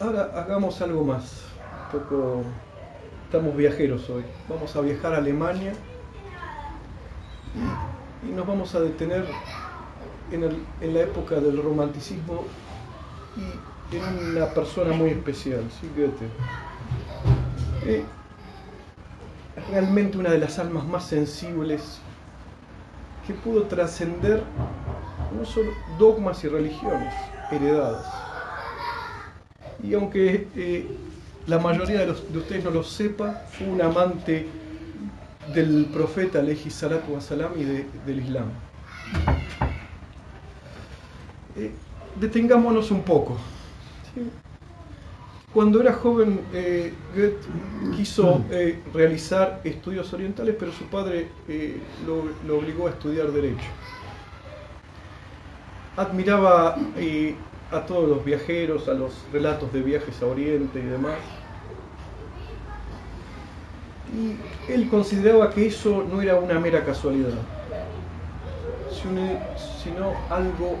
ahora 0.00 0.30
hagamos 0.34 0.80
algo 0.80 1.04
más. 1.04 1.42
Un 1.92 2.00
poco. 2.00 2.42
Estamos 3.24 3.56
viajeros 3.56 4.08
hoy. 4.08 4.24
Vamos 4.48 4.74
a 4.74 4.80
viajar 4.80 5.12
a 5.12 5.18
Alemania 5.18 5.74
y, 8.22 8.30
nos 8.32 8.46
vamos 8.46 8.74
a 8.74 8.80
detener 8.80 9.26
en, 10.32 10.94
la 10.94 11.00
época 11.00 11.36
del 11.36 11.62
romanticismo 11.62 12.44
y 13.92 13.96
en 13.96 14.36
una 14.36 14.46
persona 14.46 14.94
muy 14.94 15.10
especial, 15.10 15.62
¿sí? 15.78 15.90
Goethe. 15.94 16.26
Eh, 17.84 18.04
realmente 19.70 20.16
una 20.16 20.30
de 20.30 20.38
las 20.38 20.58
almas 20.58 20.86
más 20.86 21.04
sensibles 21.04 22.00
que 23.26 23.34
pudo 23.34 23.64
trascender 23.64 24.42
no 25.38 25.44
solo 25.44 25.70
dogmas 25.98 26.42
y 26.44 26.48
religiones 26.48 27.12
heredadas. 27.50 28.27
Y 29.82 29.94
aunque 29.94 30.48
eh, 30.56 30.86
la 31.46 31.58
mayoría 31.58 32.00
de, 32.00 32.06
los, 32.06 32.32
de, 32.32 32.38
ustedes 32.38 32.64
no 32.64 32.70
lo 32.70 32.82
sepa, 32.82 33.44
fue 33.50 33.68
un 33.68 33.80
amante 33.80 34.46
del 35.54 35.86
profeta 35.92 36.40
Aleji 36.40 36.70
Salatu 36.70 37.12
Wasalam 37.12 37.52
y 37.56 37.64
del 37.64 38.20
Islam. 38.20 38.50
Eh, 41.56 41.72
detengámonos 42.20 42.90
un 42.90 43.02
poco. 43.02 43.38
Cuando 45.52 45.80
era 45.80 45.94
joven, 45.94 46.40
eh, 46.52 46.92
Goethe 47.14 47.96
quiso 47.96 48.44
eh, 48.50 48.80
realizar 48.92 49.60
estudios 49.64 50.12
orientales, 50.12 50.54
pero 50.58 50.72
su 50.72 50.84
padre 50.84 51.28
eh, 51.48 51.80
lo, 52.06 52.56
obligó 52.56 52.86
a 52.86 52.90
estudiar 52.90 53.32
Derecho. 53.32 53.64
Admiraba 55.96 56.76
a 57.70 57.80
todos 57.80 58.08
los 58.08 58.24
viajeros, 58.24 58.88
a 58.88 58.94
los 58.94 59.12
relatos 59.32 59.72
de 59.72 59.82
viajes 59.82 60.22
a 60.22 60.26
Oriente 60.26 60.78
y 60.78 60.82
demás. 60.82 61.18
Y 64.16 64.72
él 64.72 64.88
consideraba 64.88 65.50
que 65.50 65.66
eso 65.66 66.04
no 66.10 66.22
era 66.22 66.36
una 66.36 66.58
mera 66.58 66.84
casualidad, 66.84 67.34
sino 69.82 70.14
algo 70.30 70.78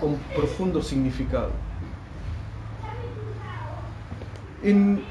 con 0.00 0.16
profundo 0.34 0.82
significado. 0.82 1.50
En 4.62 5.04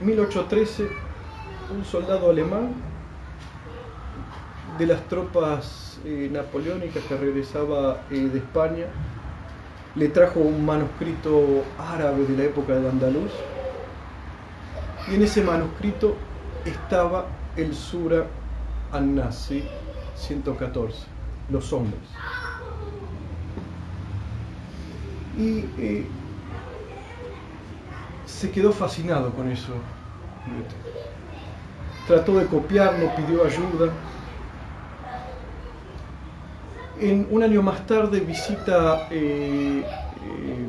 1813, 0.00 0.88
un 1.76 1.84
soldado 1.84 2.30
alemán 2.30 2.72
de 4.78 4.86
las 4.86 5.02
tropas 5.08 6.00
eh, 6.04 6.30
napoleónicas 6.32 7.02
que 7.04 7.16
regresaba 7.16 8.02
eh, 8.10 8.14
de 8.14 8.38
España 8.38 8.86
le 9.98 10.08
trajo 10.08 10.38
un 10.38 10.64
manuscrito 10.64 11.64
árabe 11.76 12.24
de 12.24 12.36
la 12.36 12.44
época 12.44 12.74
de 12.74 12.88
Andaluz 12.88 13.32
y 15.10 15.16
en 15.16 15.22
ese 15.22 15.42
manuscrito 15.42 16.16
estaba 16.64 17.26
el 17.56 17.74
Sura 17.74 18.26
An-Nasi 18.92 19.64
114, 20.14 20.98
los 21.50 21.72
hombres. 21.72 22.00
Y 25.36 25.64
eh, 25.78 26.06
se 28.26 28.50
quedó 28.52 28.70
fascinado 28.72 29.32
con 29.32 29.50
eso. 29.50 29.72
Trató 32.06 32.38
de 32.38 32.46
copiarlo, 32.46 33.14
pidió 33.16 33.44
ayuda. 33.44 33.92
En, 37.00 37.28
un 37.30 37.42
año 37.42 37.62
más 37.62 37.86
tarde 37.86 38.20
visita, 38.20 39.06
eh, 39.10 39.82
eh, 39.84 40.66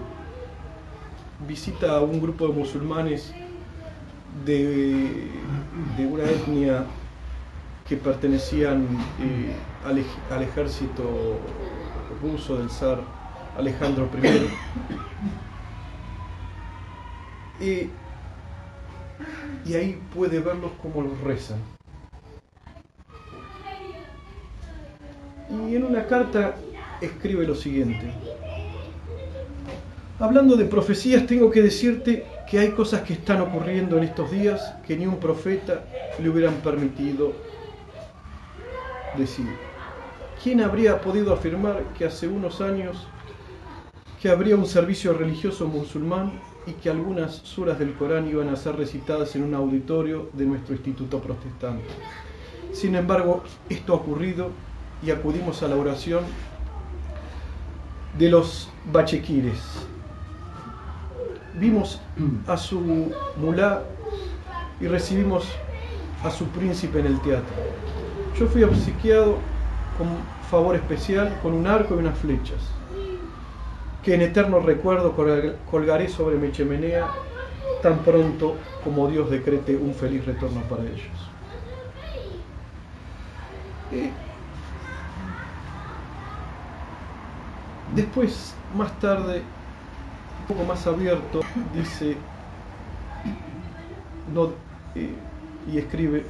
visita 1.47 1.97
a 1.97 2.01
un 2.01 2.21
grupo 2.21 2.47
de 2.47 2.53
musulmanes 2.53 3.33
de, 4.45 5.27
una 5.97 6.23
etnia 6.23 6.85
que 7.87 7.97
pertenecían 7.97 8.87
eh, 9.19 9.55
al, 9.85 10.03
al, 10.29 10.43
ejército 10.43 11.39
ruso 12.21 12.57
del 12.57 12.69
zar 12.69 12.99
Alejandro 13.57 14.07
I 17.59 17.89
y, 19.65 19.73
ahí 19.73 20.01
puede 20.13 20.39
verlos 20.39 20.71
como 20.81 21.01
los 21.01 21.19
rezan. 21.21 21.59
Y 25.49 25.75
en 25.75 25.83
una 25.83 26.05
carta 26.05 26.55
escribe 27.01 27.45
lo 27.45 27.55
siguiente. 27.55 28.11
Hablando 30.19 30.55
de 30.57 30.65
profecías, 30.65 31.25
tengo 31.25 31.49
que 31.49 31.61
decirte 31.61 32.25
que 32.49 32.59
hay 32.59 32.71
cosas 32.71 33.01
que 33.01 33.13
están 33.13 33.41
ocurriendo 33.41 33.97
en 33.97 34.03
estos 34.03 34.29
días 34.31 34.75
que 34.85 34.97
ni 34.97 35.05
un 35.07 35.17
profeta 35.17 35.85
le 36.21 36.29
hubieran 36.29 36.55
permitido 36.55 37.33
decir. 39.17 39.47
¿Quién 40.43 40.61
habría 40.61 40.99
podido 41.01 41.33
afirmar 41.33 41.83
que 41.97 42.05
hace 42.05 42.27
unos 42.27 42.61
años 42.61 43.07
que 44.21 44.29
habría 44.29 44.55
un 44.55 44.65
servicio 44.65 45.13
religioso 45.13 45.67
musulmán 45.67 46.33
y 46.67 46.73
que 46.73 46.89
algunas 46.89 47.35
suras 47.35 47.79
del 47.79 47.93
Corán 47.93 48.27
iban 48.27 48.49
a 48.49 48.55
ser 48.55 48.75
recitadas 48.75 49.35
en 49.35 49.43
un 49.43 49.53
auditorio 49.53 50.29
de 50.33 50.45
nuestro 50.45 50.75
instituto 50.75 51.19
protestante. 51.19 51.87
Sin 52.73 52.95
embargo, 52.95 53.43
esto 53.69 53.93
ha 53.93 53.95
ocurrido 53.95 54.49
y 55.01 55.11
acudimos 55.11 55.63
a 55.63 55.67
la 55.67 55.75
oración 55.75 56.23
de 58.17 58.29
los 58.29 58.69
bachequires. 58.91 59.61
Vimos 61.55 62.01
a 62.47 62.57
su 62.57 63.11
mulá 63.37 63.83
y 64.79 64.87
recibimos 64.87 65.47
a 66.23 66.29
su 66.29 66.45
príncipe 66.47 66.99
en 66.99 67.07
el 67.07 67.21
teatro. 67.21 67.55
Yo 68.37 68.47
fui 68.47 68.63
obsequiado 68.63 69.37
con 69.97 70.07
favor 70.49 70.75
especial 70.75 71.37
con 71.41 71.53
un 71.53 71.67
arco 71.67 71.95
y 71.95 71.99
unas 71.99 72.17
flechas 72.17 72.59
que 74.03 74.15
en 74.15 74.21
eterno 74.21 74.59
recuerdo 74.59 75.13
colgaré 75.69 76.07
sobre 76.07 76.37
mi 76.37 76.51
chimenea 76.51 77.07
tan 77.81 77.99
pronto 77.99 78.55
como 78.83 79.07
Dios 79.09 79.29
decrete 79.29 79.75
un 79.75 79.93
feliz 79.93 80.25
retorno 80.25 80.61
para 80.63 80.83
ellos. 80.83 81.29
Después, 88.01 88.55
más 88.75 88.97
tarde, 88.99 89.41
un 90.41 90.45
poco 90.47 90.63
más 90.63 90.85
abierto, 90.87 91.41
dice 91.73 92.17
y 95.67 95.77
escribe 95.77 96.25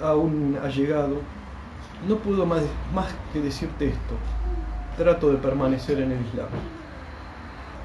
a 0.00 0.14
un 0.14 0.58
allegado, 0.62 1.20
no 2.06 2.16
puedo 2.16 2.46
más, 2.46 2.62
que 3.32 3.40
decirte 3.40 3.88
esto 3.88 4.14
trato 4.96 5.30
de 5.30 5.38
permanecer 5.38 6.00
en 6.00 6.12
el 6.12 6.20
Islam. 6.26 6.48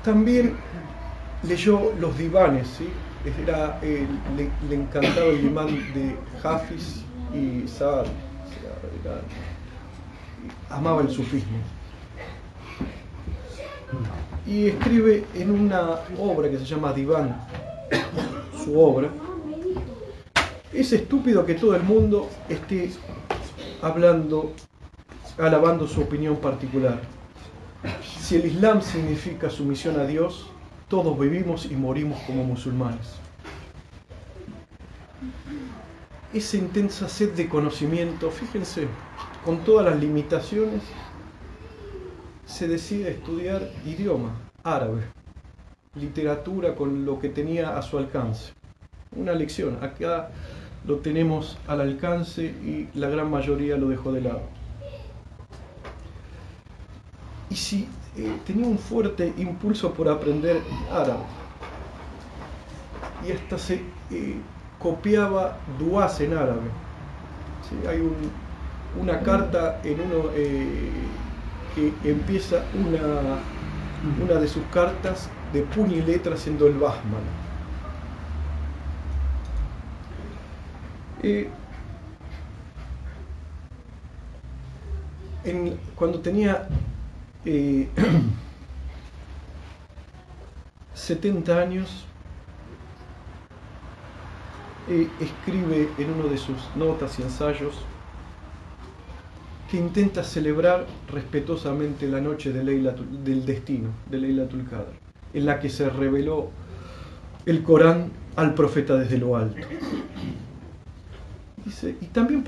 También 0.03 0.56
leyó 1.44 1.94
los 2.00 2.18
divanes, 2.18 2.68
¿sí? 2.68 2.90
Era, 3.41 3.80
le, 3.81 4.50
el 4.69 5.45
imán 5.45 5.68
de 5.94 6.18
Hafiz 6.44 7.03
y 7.34 7.68
Saad, 7.68 8.07
amaba 10.69 11.01
el 11.01 11.09
sufismo. 11.09 11.57
Y 14.45 14.67
escribe 14.67 15.25
en 15.35 15.51
una 15.51 15.99
obra 16.19 16.49
que 16.49 16.57
se 16.57 16.65
llama 16.65 16.93
Diván, 16.93 17.35
su 18.63 18.79
obra, 18.79 19.09
es 20.73 20.91
estúpido 20.91 21.45
que 21.45 21.53
todo 21.53 21.75
el 21.75 21.83
mundo 21.83 22.29
esté 22.49 22.91
hablando 23.81 24.53
alabando 25.37 25.87
su 25.87 26.01
opinión 26.01 26.37
particular. 26.37 26.99
Si 28.17 28.35
el 28.35 28.45
Islam 28.45 28.81
significa 28.81 29.49
sumisión 29.49 29.99
a 29.99 30.05
Dios, 30.05 30.47
todos 30.88 31.18
vivimos 31.19 31.65
y 31.65 31.75
morimos 31.75 32.19
como 32.21 32.44
musulmanes. 32.44 33.15
Esa 36.33 36.57
intensa 36.57 37.07
sed 37.07 37.33
de 37.33 37.47
conocimiento, 37.47 38.31
fíjense, 38.31 38.88
con 39.45 39.60
todas 39.60 39.86
las 39.86 40.00
limitaciones, 40.00 40.81
se 42.45 42.68
decide 42.68 43.12
estudiar 43.12 43.69
idioma 43.86 44.36
árabe, 44.63 45.04
literatura 45.95 46.75
con 46.75 47.06
lo 47.06 47.19
que 47.19 47.30
tenía 47.30 47.78
a 47.78 47.81
su 47.81 47.98
alcance. 47.98 48.54
Una 49.16 49.34
lección, 49.34 49.80
acá 49.81 50.30
lo 50.86 50.98
tenemos 50.98 51.57
al 51.68 51.81
alcance 51.81 52.44
y 52.44 52.90
la 52.94 53.10
gran 53.10 53.30
mayoría 53.30 53.78
lo 53.78 53.90
dejó 53.90 54.12
de 54.12 54.22
lado 54.22 54.42
y 57.54 57.56
si 57.56 57.88
eh, 58.18 58.36
tenía 58.48 58.66
un 58.66 58.80
fuerte 58.80 59.31
impulso 59.38 59.94
por 59.94 60.10
aprender 60.10 60.60
árabe. 60.92 61.24
Y 63.28 63.31
hasta 63.31 63.60
se 63.60 63.75
eh, 64.10 64.38
copiaba 64.80 65.57
duas 65.78 66.19
en 66.19 66.34
árabe. 66.34 66.69
Hay 67.88 68.00
una 69.00 69.19
carta 69.22 69.80
en 69.84 70.00
uno 70.01 70.30
eh, 70.36 70.92
que 71.75 71.94
empieza 72.10 72.63
una 72.74 73.40
una 74.22 74.40
de 74.40 74.48
sus 74.48 74.63
cartas 74.66 75.30
de 75.51 75.62
puño 75.62 75.95
y 75.98 76.01
letra 76.01 76.36
siendo 76.38 76.68
el 76.68 76.78
Basman. 76.78 77.22
Eh, 81.22 81.50
cuando 85.95 86.19
tenía 86.19 86.68
70 90.94 91.51
eh, 91.51 91.62
años, 91.62 92.06
eh, 94.90 95.07
escribe 95.19 95.90
en 95.98 96.12
uno 96.12 96.28
de 96.28 96.38
sus 96.38 96.57
notas 96.75 97.18
y 97.19 97.24
ensayos 97.24 97.74
que 99.73 99.79
intenta 99.79 100.23
celebrar 100.23 100.85
respetuosamente 101.11 102.07
la 102.07 102.21
noche 102.21 102.53
de 102.53 102.63
del 102.63 103.43
destino, 103.43 103.89
de 104.07 104.19
Leila 104.19 104.47
Tulqadr, 104.47 104.93
en 105.33 105.47
la 105.47 105.59
que 105.59 105.67
se 105.67 105.89
reveló 105.89 106.51
el 107.47 107.63
Corán 107.63 108.11
al 108.35 108.53
profeta 108.53 108.95
desde 108.97 109.17
lo 109.17 109.35
alto. 109.35 109.65
Y 111.99 112.05
también, 112.05 112.43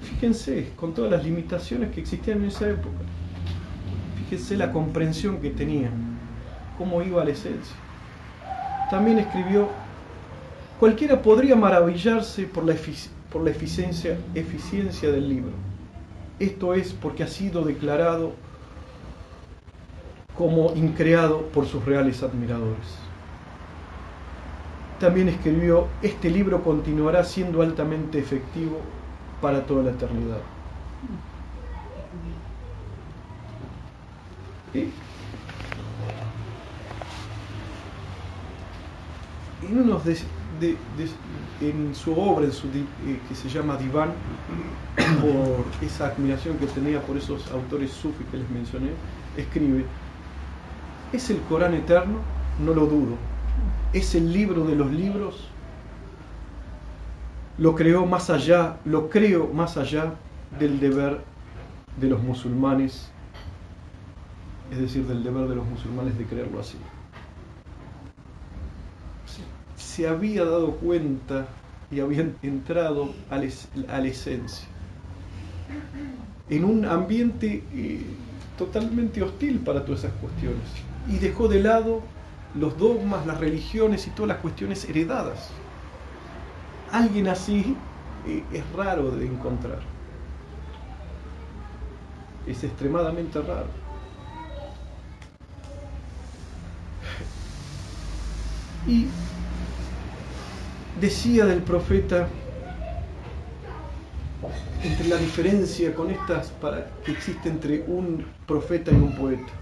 fíjense, 0.00 0.70
con 0.74 0.94
todas 0.94 1.10
las 1.10 1.22
limitaciones 1.22 1.90
que 1.90 2.00
existían 2.00 2.38
en 2.38 2.46
esa 2.46 2.70
época, 2.70 2.96
fíjense 4.16 4.56
la 4.56 4.72
comprensión 4.72 5.42
que 5.42 5.50
tenía, 5.50 5.90
cómo 6.78 7.02
iba 7.02 7.20
a 7.20 7.26
la 7.26 7.32
esencia. 7.32 7.76
También 8.90 9.18
escribió 9.18 9.68
Cualquiera 10.80 11.20
podría 11.20 11.56
maravillarse 11.56 12.44
por 12.44 12.64
la, 12.64 12.74
por 13.30 13.44
la 13.44 13.50
eficiencia, 13.50 14.16
eficiencia 14.34 15.12
del 15.12 15.28
libro. 15.28 15.73
Esto 16.38 16.74
es 16.74 16.92
porque 16.92 17.22
ha 17.22 17.28
sido 17.28 17.62
declarado 17.64 18.32
como 20.36 20.72
increado 20.74 21.42
por 21.48 21.66
sus 21.66 21.84
reales 21.84 22.22
admiradores. 22.22 22.98
También 24.98 25.28
escribió, 25.28 25.86
este 26.02 26.30
libro 26.30 26.62
continuará 26.62 27.24
siendo 27.24 27.62
altamente 27.62 28.18
efectivo 28.18 28.80
para 29.40 29.64
toda 29.64 29.84
la 29.84 29.90
eternidad. 29.90 30.40
en 39.62 39.78
unos 39.78 40.04
de, 40.04 40.16
en 41.60 41.94
su 41.94 42.18
obra, 42.18 42.46
eh, 42.46 43.20
que 43.28 43.34
se 43.34 43.48
llama 43.48 43.76
Diván, 43.76 44.10
por 45.20 45.64
esa 45.86 46.06
admiración 46.06 46.56
que 46.58 46.66
tenía 46.66 47.00
por 47.00 47.16
esos 47.16 47.50
autores 47.50 47.90
sufis 47.90 48.26
que 48.30 48.38
les 48.38 48.50
mencioné, 48.50 48.90
escribe, 49.36 49.84
¿es 51.12 51.30
el 51.30 51.40
Corán 51.42 51.74
eterno? 51.74 52.18
No 52.64 52.74
lo 52.74 52.86
dudo. 52.86 53.16
¿Es 53.92 54.14
el 54.14 54.32
libro 54.32 54.64
de 54.64 54.74
los 54.74 54.90
libros? 54.90 55.48
Lo 57.58 57.74
creó 57.74 58.04
más 58.04 58.30
allá, 58.30 58.78
lo 58.84 59.08
creo 59.08 59.48
más 59.48 59.76
allá 59.76 60.14
del 60.58 60.80
deber 60.80 61.20
de 62.00 62.08
los 62.08 62.20
musulmanes, 62.22 63.10
es 64.72 64.78
decir, 64.78 65.06
del 65.06 65.22
deber 65.22 65.48
de 65.48 65.54
los 65.54 65.66
musulmanes 65.66 66.18
de 66.18 66.24
creerlo 66.24 66.58
así 66.58 66.76
se 69.94 70.08
había 70.08 70.44
dado 70.44 70.72
cuenta 70.72 71.46
y 71.88 72.00
habían 72.00 72.36
entrado 72.42 73.14
a 73.30 73.38
la, 73.38 74.08
esencia. 74.08 74.66
En 76.50 76.64
un 76.64 76.84
ambiente 76.84 77.62
eh, 77.72 78.04
totalmente 78.58 79.22
hostil 79.22 79.60
para 79.60 79.84
todas 79.84 80.00
esas 80.00 80.12
cuestiones. 80.14 80.64
Y 81.08 81.18
dejó 81.18 81.46
de 81.46 81.60
lado 81.60 82.00
los 82.56 82.76
dogmas, 82.76 83.24
las 83.24 83.38
religiones 83.38 84.08
y 84.08 84.10
todas 84.10 84.30
las 84.30 84.38
cuestiones 84.38 84.88
heredadas. 84.88 85.50
Alguien 86.90 87.28
así 87.28 87.76
eh, 88.26 88.42
es 88.52 88.72
raro 88.72 89.12
de 89.12 89.26
encontrar. 89.26 89.78
Es 92.48 92.64
extremadamente 92.64 93.40
raro. 93.40 93.68
Y 98.88 99.06
decía 101.00 101.44
del 101.46 101.62
profeta 101.62 102.28
entre 104.82 105.08
la 105.08 105.16
diferencia 105.16 105.94
con 105.94 106.10
estas 106.10 106.48
para, 106.60 106.86
que 107.04 107.12
existe 107.12 107.48
entre 107.48 107.84
un 107.86 108.24
profeta 108.46 108.90
y 108.90 108.96
un 108.96 109.12
poeta. 109.12 109.52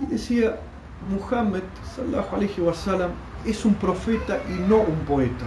Y 0.00 0.06
decía, 0.06 0.56
Muhammad 1.08 1.62
sallallahu 1.94 2.36
alaihi 2.36 2.60
wasallam 2.60 3.10
es 3.46 3.64
un 3.64 3.74
profeta 3.74 4.40
y 4.48 4.68
no 4.68 4.78
un 4.78 4.98
poeta. 5.06 5.44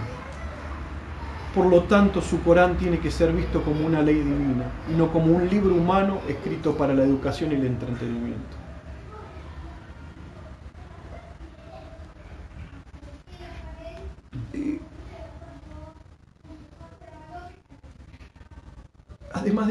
Por 1.54 1.66
lo 1.66 1.82
tanto, 1.84 2.20
su 2.20 2.42
Corán 2.42 2.76
tiene 2.76 2.98
que 2.98 3.10
ser 3.10 3.32
visto 3.32 3.62
como 3.62 3.86
una 3.86 4.02
ley 4.02 4.16
divina 4.16 4.64
y 4.90 4.96
no 4.96 5.12
como 5.12 5.32
un 5.32 5.48
libro 5.48 5.74
humano 5.74 6.18
escrito 6.28 6.76
para 6.76 6.94
la 6.94 7.04
educación 7.04 7.52
y 7.52 7.54
el 7.54 7.66
entretenimiento. 7.66 8.63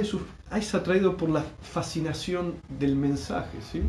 De 0.03 0.09
su, 0.09 0.21
es 0.55 0.75
atraído 0.75 1.15
por 1.15 1.29
la 1.29 1.43
fascinación 1.61 2.55
del 2.67 2.95
mensaje, 2.95 3.57
¿sí? 3.61 3.81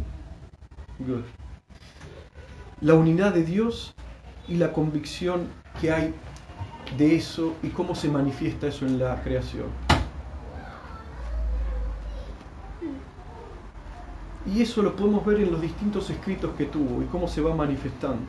La 2.80 2.94
unidad 2.94 3.34
de 3.34 3.42
Dios 3.42 3.94
y 4.46 4.54
la 4.54 4.72
convicción 4.72 5.48
que 5.80 5.92
hay 5.92 6.14
de 6.96 7.16
eso 7.16 7.54
y 7.62 7.68
cómo 7.68 7.94
se 7.94 8.08
manifiesta 8.08 8.68
eso 8.68 8.86
en 8.86 8.98
la 8.98 9.22
creación. 9.22 9.66
Y 14.46 14.62
eso 14.62 14.82
lo 14.82 14.94
podemos 14.94 15.24
ver 15.26 15.40
en 15.40 15.50
los 15.50 15.60
distintos 15.60 16.10
escritos 16.10 16.54
que 16.56 16.66
tuvo 16.66 17.02
y 17.02 17.06
cómo 17.06 17.26
se 17.26 17.40
va 17.40 17.54
manifestando. 17.56 18.22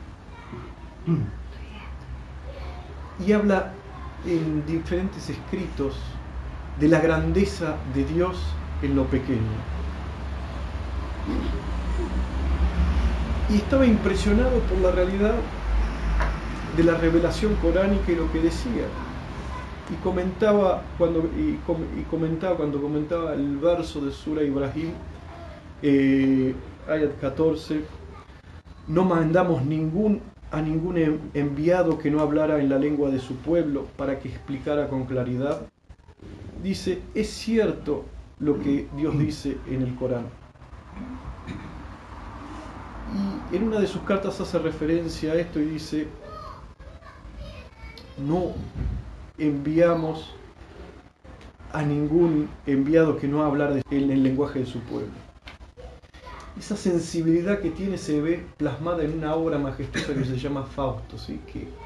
Y 3.24 3.32
habla 3.32 3.72
en 4.24 4.66
diferentes 4.66 5.30
escritos 5.30 5.94
de 6.80 6.88
la 6.88 7.00
grandeza 7.00 7.76
de 7.94 8.04
Dios 8.04 8.36
en 8.82 8.96
lo 8.96 9.04
pequeño. 9.04 9.40
Y 13.50 13.56
estaba 13.56 13.86
impresionado 13.86 14.58
por 14.60 14.78
la 14.78 14.90
realidad 14.90 15.34
de 16.76 16.84
la 16.84 16.94
revelación 16.94 17.54
coránica 17.56 18.12
y 18.12 18.16
lo 18.16 18.30
que 18.32 18.40
decía. 18.40 18.86
Y 19.90 19.94
comentaba 20.02 20.82
cuando, 20.98 21.20
y, 21.36 21.58
comentaba, 22.10 22.56
cuando 22.56 22.80
comentaba 22.80 23.34
el 23.34 23.56
verso 23.56 24.00
de 24.00 24.10
Sura 24.12 24.42
Ibrahim, 24.42 24.90
eh, 25.82 26.54
ayat 26.88 27.18
14, 27.20 27.82
no 28.88 29.04
mandamos 29.04 29.64
ningún, 29.64 30.20
a 30.50 30.60
ningún 30.60 31.20
enviado 31.34 31.98
que 31.98 32.10
no 32.10 32.20
hablara 32.20 32.60
en 32.60 32.68
la 32.68 32.78
lengua 32.78 33.10
de 33.10 33.20
su 33.20 33.36
pueblo 33.36 33.86
para 33.96 34.18
que 34.18 34.28
explicara 34.28 34.88
con 34.88 35.04
claridad 35.04 35.62
dice, 36.62 37.02
es 37.14 37.28
cierto 37.28 38.04
lo 38.38 38.58
que 38.58 38.88
Dios 38.96 39.18
dice 39.18 39.56
en 39.68 39.82
el 39.82 39.94
Corán. 39.94 40.26
Y 43.52 43.56
en 43.56 43.64
una 43.64 43.78
de 43.78 43.86
sus 43.86 44.02
cartas 44.02 44.40
hace 44.40 44.58
referencia 44.58 45.32
a 45.32 45.36
esto 45.36 45.60
y 45.60 45.66
dice, 45.66 46.08
no 48.18 48.52
enviamos 49.38 50.34
a 51.72 51.82
ningún 51.82 52.48
enviado 52.66 53.18
que 53.18 53.28
no 53.28 53.42
hablara 53.42 53.80
en 53.90 54.10
el 54.10 54.22
lenguaje 54.22 54.60
de 54.60 54.66
su 54.66 54.80
pueblo. 54.80 55.12
Esa 56.58 56.76
sensibilidad 56.76 57.60
que 57.60 57.70
tiene 57.70 57.98
se 57.98 58.20
ve 58.20 58.46
plasmada 58.56 59.04
en 59.04 59.18
una 59.18 59.34
obra 59.34 59.58
majestuosa 59.58 60.14
que 60.14 60.24
se 60.24 60.38
llama 60.38 60.62
Fausto, 60.64 61.18
¿sí? 61.18 61.38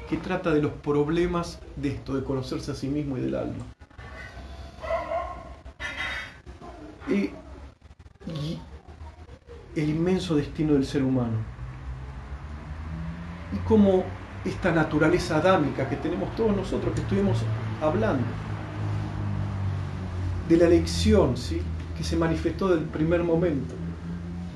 que 0.09 0.17
trata 0.17 0.53
de 0.53 0.61
los 0.61 0.71
problemas 0.71 1.59
de 1.75 1.89
esto, 1.89 2.15
de 2.15 2.23
conocerse 2.23 2.71
a 2.71 2.75
sí 2.75 2.87
mismo 2.87 3.17
y 3.17 3.21
del 3.21 3.35
alma. 3.35 3.65
Y, 7.11 7.31
el 9.75 9.89
inmenso 9.89 10.35
destino 10.35 10.73
del 10.73 10.85
ser 10.85 11.03
humano. 11.03 11.37
Y 13.53 13.57
cómo 13.67 14.03
esta 14.43 14.71
naturaleza 14.71 15.37
adámica 15.37 15.89
que 15.89 15.95
tenemos 15.97 16.35
todos 16.35 16.55
nosotros, 16.55 16.93
que 16.93 17.01
estuvimos 17.01 17.37
hablando, 17.81 18.23
de 20.49 20.57
la 20.57 20.65
elección, 20.65 21.37
¿sí? 21.37 21.61
que 21.97 22.03
se 22.03 22.17
manifestó 22.17 22.67
del 22.67 22.85
primer 22.85 23.23
momento, 23.23 23.75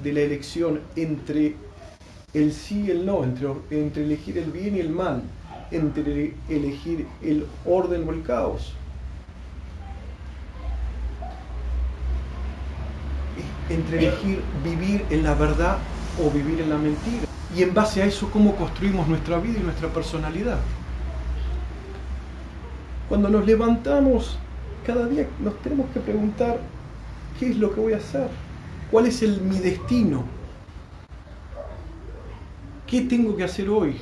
de 0.04 0.14
la 0.14 0.22
elección 0.22 0.82
entre 0.96 1.56
el 2.34 2.52
sí 2.52 2.86
y 2.88 2.92
el 2.92 3.06
no, 3.06 3.24
entre, 3.24 3.48
entre 3.72 4.04
elegir 4.04 4.38
el 4.38 4.52
bien 4.52 4.76
y 4.76 4.80
el 4.80 4.90
mal, 4.90 5.24
entre 5.72 6.34
elegir 6.50 7.08
el 7.22 7.46
orden 7.66 8.08
o 8.08 8.12
el 8.12 8.24
caos, 8.24 8.74
entre 13.70 14.00
elegir 14.00 14.42
vivir 14.64 15.06
en 15.10 15.24
la 15.24 15.34
verdad 15.34 15.78
o 16.24 16.30
vivir 16.30 16.62
en 16.62 16.70
la 16.70 16.78
mentira. 16.78 17.26
Y 17.56 17.64
en 17.64 17.74
base 17.74 18.02
a 18.02 18.06
eso, 18.06 18.30
cómo 18.32 18.56
construimos 18.56 19.08
nuestra 19.08 19.38
vida 19.40 19.60
y 19.60 19.64
nuestra 19.64 19.88
personalidad. 19.90 20.60
Cuando 23.08 23.30
nos 23.30 23.46
levantamos, 23.46 24.38
cada 24.86 25.08
día 25.08 25.28
nos 25.40 25.60
tenemos 25.62 25.88
que 25.94 26.00
preguntar, 26.00 26.60
¿qué 27.40 27.50
es 27.50 27.58
lo 27.58 27.74
que 27.74 27.80
voy 27.80 27.94
a 27.94 27.98
hacer? 27.98 28.30
¿Cuál 28.92 29.06
es 29.08 29.22
el, 29.22 29.42
mi 29.42 29.60
destino? 29.60 30.24
¿Qué 32.88 33.02
tengo 33.02 33.36
que 33.36 33.44
hacer 33.44 33.70
hoy 33.70 33.98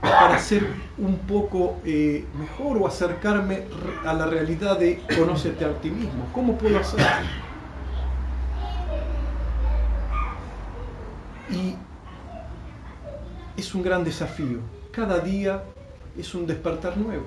para 0.00 0.38
ser 0.38 0.66
un 0.98 1.16
poco 1.18 1.76
eh, 1.84 2.24
mejor 2.38 2.76
o 2.78 2.86
acercarme 2.86 3.62
a 4.04 4.12
la 4.12 4.26
realidad 4.26 4.78
de 4.78 5.02
conócete 5.16 5.64
a 5.64 5.72
ti 5.80 5.90
mismo? 5.90 6.26
¿Cómo 6.32 6.56
puedo 6.58 6.78
hacerlo? 6.78 7.06
Y 11.50 11.76
es 13.56 13.74
un 13.74 13.82
gran 13.82 14.04
desafío. 14.04 14.58
Cada 14.90 15.18
día 15.18 15.62
es 16.16 16.34
un 16.34 16.46
despertar 16.46 16.96
nuevo. 16.96 17.24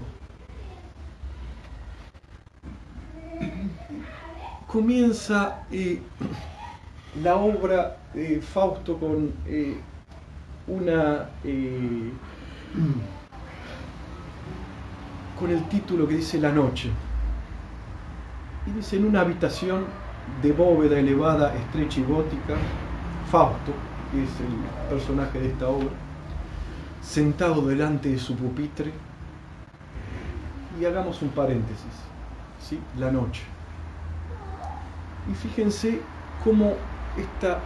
Comienza 4.67 5.63
eh, 5.71 6.01
la 7.23 7.35
obra 7.35 7.97
de 8.13 8.41
Fausto 8.41 8.97
con 8.97 9.33
eh, 9.45 9.77
una 10.67 11.29
eh, 11.43 12.11
con 15.39 15.51
el 15.51 15.63
título 15.69 16.07
que 16.07 16.15
dice 16.15 16.39
La 16.39 16.51
noche. 16.51 16.89
Y 18.65 18.71
dice 18.71 18.97
en 18.97 19.05
una 19.05 19.21
habitación 19.21 19.85
de 20.41 20.51
bóveda 20.51 20.99
elevada, 20.99 21.55
estrecha 21.55 22.01
y 22.01 22.03
gótica, 22.03 22.55
Fausto, 23.31 23.71
que 24.11 24.23
es 24.23 24.29
el 24.41 24.89
personaje 24.89 25.39
de 25.39 25.47
esta 25.47 25.69
obra, 25.69 25.89
sentado 27.07 27.61
delante 27.61 28.09
de 28.09 28.19
su 28.19 28.35
pupitre, 28.35 28.91
y 30.79 30.85
hagamos 30.85 31.21
un 31.21 31.29
paréntesis, 31.29 31.85
¿sí? 32.61 32.79
la 32.99 33.11
noche. 33.11 33.41
Y 35.31 35.35
fíjense 35.35 36.01
cómo 36.43 36.75
esta, 37.17 37.59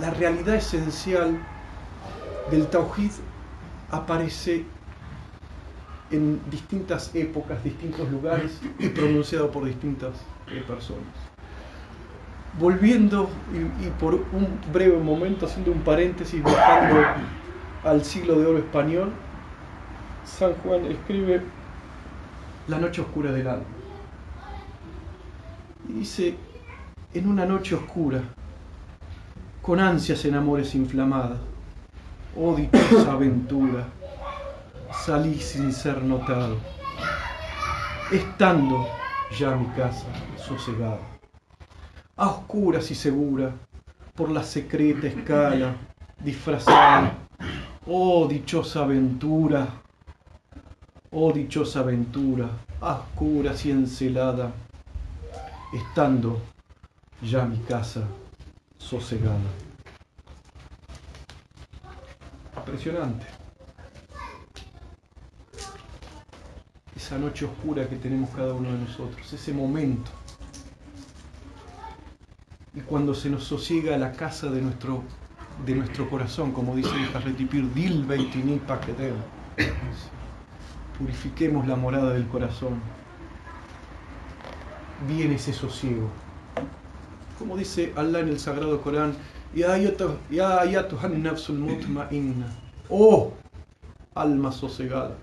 la 0.00 0.10
realidad 0.10 0.56
esencial 0.56 1.38
del 2.50 2.66
Tauhid 2.66 3.12
aparece 3.90 4.64
en 6.10 6.40
distintas 6.50 7.14
épocas, 7.14 7.62
distintos 7.64 8.10
lugares 8.10 8.60
y 8.78 8.88
pronunciado 8.88 9.50
por 9.50 9.64
distintas 9.64 10.12
eh, 10.48 10.62
personas 10.66 11.34
volviendo 12.58 13.28
y, 13.52 13.88
por 14.00 14.14
un 14.14 14.46
breve 14.72 14.96
momento, 14.98 15.46
haciendo 15.46 15.72
un 15.72 15.80
paréntesis, 15.80 16.40
buscando 16.40 17.00
al 17.84 18.04
siglo 18.04 18.38
de 18.38 18.46
oro 18.46 18.58
español, 18.58 19.12
San 20.24 20.54
Juan 20.54 20.86
escribe 20.86 21.42
La 22.68 22.78
noche 22.78 23.02
oscura 23.02 23.30
del 23.32 23.46
alma. 23.46 23.64
Y 25.88 25.92
dice, 25.92 26.36
en 27.12 27.28
una 27.28 27.44
noche 27.44 27.74
oscura, 27.74 28.22
con 29.60 29.80
ansias 29.80 30.24
en 30.24 30.34
amores 30.34 30.74
inflamadas, 30.74 31.38
oh 32.36 32.54
dichosa 32.54 33.12
aventura, 33.12 33.86
salí 34.92 35.38
sin 35.38 35.72
ser 35.72 36.02
notado, 36.02 36.56
estando 38.10 38.86
ya 39.38 39.54
mi 39.56 39.66
casa 39.76 40.06
sosegada 40.36 41.14
a 42.16 42.28
oscuras 42.28 42.90
y 42.90 42.94
segura, 42.94 43.52
por 44.14 44.30
la 44.30 44.42
secreta 44.42 45.08
escala, 45.08 45.74
disfrazada. 46.22 47.23
Oh 47.86 48.26
dichosa 48.26 48.84
aventura, 48.84 49.66
oh 51.10 51.32
dichosa 51.32 51.80
aventura, 51.80 52.48
a 52.80 52.94
oscuras 52.94 53.66
y 53.66 53.72
encelada, 53.72 54.52
estando 55.72 56.40
ya 57.20 57.44
mi 57.44 57.58
casa 57.58 58.02
sosegada. 58.78 59.50
Impresionante. 62.56 63.26
Esa 66.96 67.18
noche 67.18 67.44
oscura 67.44 67.86
que 67.86 67.96
tenemos 67.96 68.30
cada 68.30 68.54
uno 68.54 68.72
de 68.72 68.78
nosotros, 68.78 69.30
ese 69.30 69.52
momento 69.52 70.10
y 72.74 72.80
cuando 72.80 73.14
se 73.14 73.30
nos 73.30 73.44
sosiega 73.44 73.96
la 73.98 74.12
casa 74.12 74.50
de 74.50 74.60
nuestro, 74.60 75.02
de 75.64 75.74
nuestro 75.74 76.08
corazón, 76.10 76.52
como 76.52 76.76
dice 76.76 76.94
el 76.96 77.06
Jarretipir, 77.06 77.72
Dil 77.72 78.04
Beitini 78.04 78.60
Purifiquemos 80.98 81.66
la 81.66 81.76
morada 81.76 82.12
del 82.12 82.26
corazón. 82.26 82.80
Viene 85.08 85.36
ese 85.36 85.52
sosiego. 85.52 86.08
Como 87.38 87.56
dice 87.56 87.92
Allah 87.96 88.20
en 88.20 88.28
el 88.28 88.38
Sagrado 88.38 88.80
Corán, 88.80 89.14
Oh, 92.88 93.32
alma 94.14 94.52
sosegada, 94.52 95.16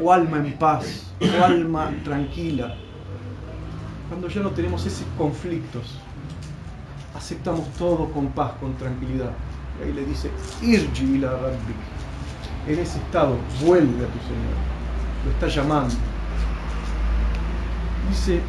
o 0.00 0.12
alma 0.12 0.38
en 0.38 0.52
paz, 0.58 1.12
o 1.20 1.44
alma 1.44 1.92
tranquila. 2.04 2.74
Cuando 4.08 4.28
ya 4.28 4.40
no 4.40 4.50
tenemos 4.50 4.84
esos 4.86 5.06
conflictos, 5.16 6.00
aceptamos 7.14 7.68
todo 7.74 8.10
con 8.10 8.28
paz, 8.28 8.52
con 8.60 8.74
tranquilidad. 8.76 9.32
Y 9.78 9.84
ahí 9.84 9.92
le 9.92 10.04
dice, 10.04 10.30
Irji 10.62 11.18
la 11.18 11.30
Rabbi. 11.30 11.74
En 12.66 12.78
ese 12.78 12.98
estado, 12.98 13.36
vuelve 13.64 14.04
a 14.04 14.08
tu 14.08 14.18
Señor. 14.20 14.56
Lo 15.24 15.30
está 15.32 15.48
llamando. 15.48 15.94
Dice, 18.08 18.40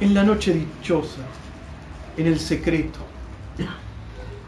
en 0.00 0.14
la 0.14 0.22
noche 0.22 0.52
dichosa, 0.52 1.22
en 2.16 2.26
el 2.26 2.38
secreto, 2.38 3.00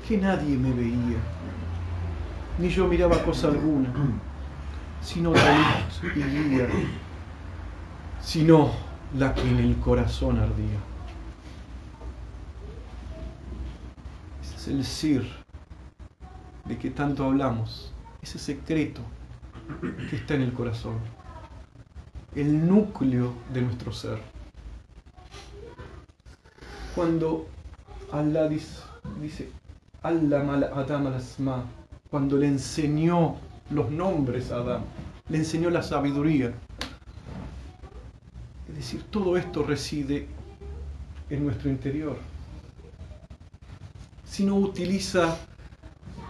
que 0.06 0.16
nadie 0.16 0.56
me 0.56 0.72
veía, 0.72 1.18
ni 2.58 2.68
yo 2.70 2.86
miraba 2.86 3.22
cosa 3.22 3.48
alguna, 3.48 3.90
sino 5.02 5.34
la 5.34 5.54
luz 5.54 6.00
y 6.16 6.20
guía, 6.20 6.66
sino 8.20 8.70
la 9.16 9.34
que 9.34 9.48
en 9.48 9.58
el 9.58 9.76
corazón 9.76 10.38
ardía. 10.38 10.78
El 14.66 14.84
sir 14.84 15.24
de 16.64 16.76
que 16.76 16.90
tanto 16.90 17.24
hablamos, 17.24 17.92
ese 18.20 18.38
secreto 18.38 19.00
que 20.10 20.16
está 20.16 20.34
en 20.34 20.42
el 20.42 20.52
corazón, 20.52 20.98
el 22.34 22.66
núcleo 22.66 23.32
de 23.52 23.62
nuestro 23.62 23.92
ser. 23.92 24.18
Cuando 26.94 27.46
Allah 28.10 28.48
dice, 28.48 29.50
Allah 30.02 30.70
Adam 30.74 31.06
al 31.06 31.22
cuando 32.10 32.36
le 32.36 32.48
enseñó 32.48 33.36
los 33.70 33.90
nombres 33.90 34.50
a 34.50 34.56
Adán, 34.56 34.82
le 35.28 35.38
enseñó 35.38 35.70
la 35.70 35.82
sabiduría. 35.82 36.52
Es 38.68 38.74
decir, 38.74 39.04
todo 39.10 39.36
esto 39.36 39.62
reside 39.62 40.26
en 41.30 41.44
nuestro 41.44 41.70
interior 41.70 42.16
sino 44.28 44.56
utiliza 44.56 45.38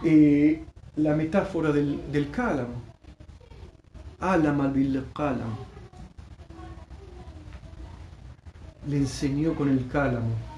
eh, 0.03 0.63
la 0.95 1.15
metáfora 1.15 1.71
del, 1.71 2.11
del 2.11 2.29
cálamo. 2.29 2.81
Alama 4.19 4.67
bil 4.67 5.05
cálamo. 5.13 5.67
Le 8.87 8.97
enseñó 8.97 9.53
con 9.53 9.69
el 9.69 9.87
cálamo 9.87 10.49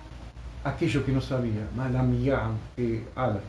aquello 0.63 1.03
que 1.05 1.12
no 1.12 1.21
sabía. 1.21 1.67
Malamiyam, 1.75 2.57
eh, 2.77 3.05
ala. 3.15 3.41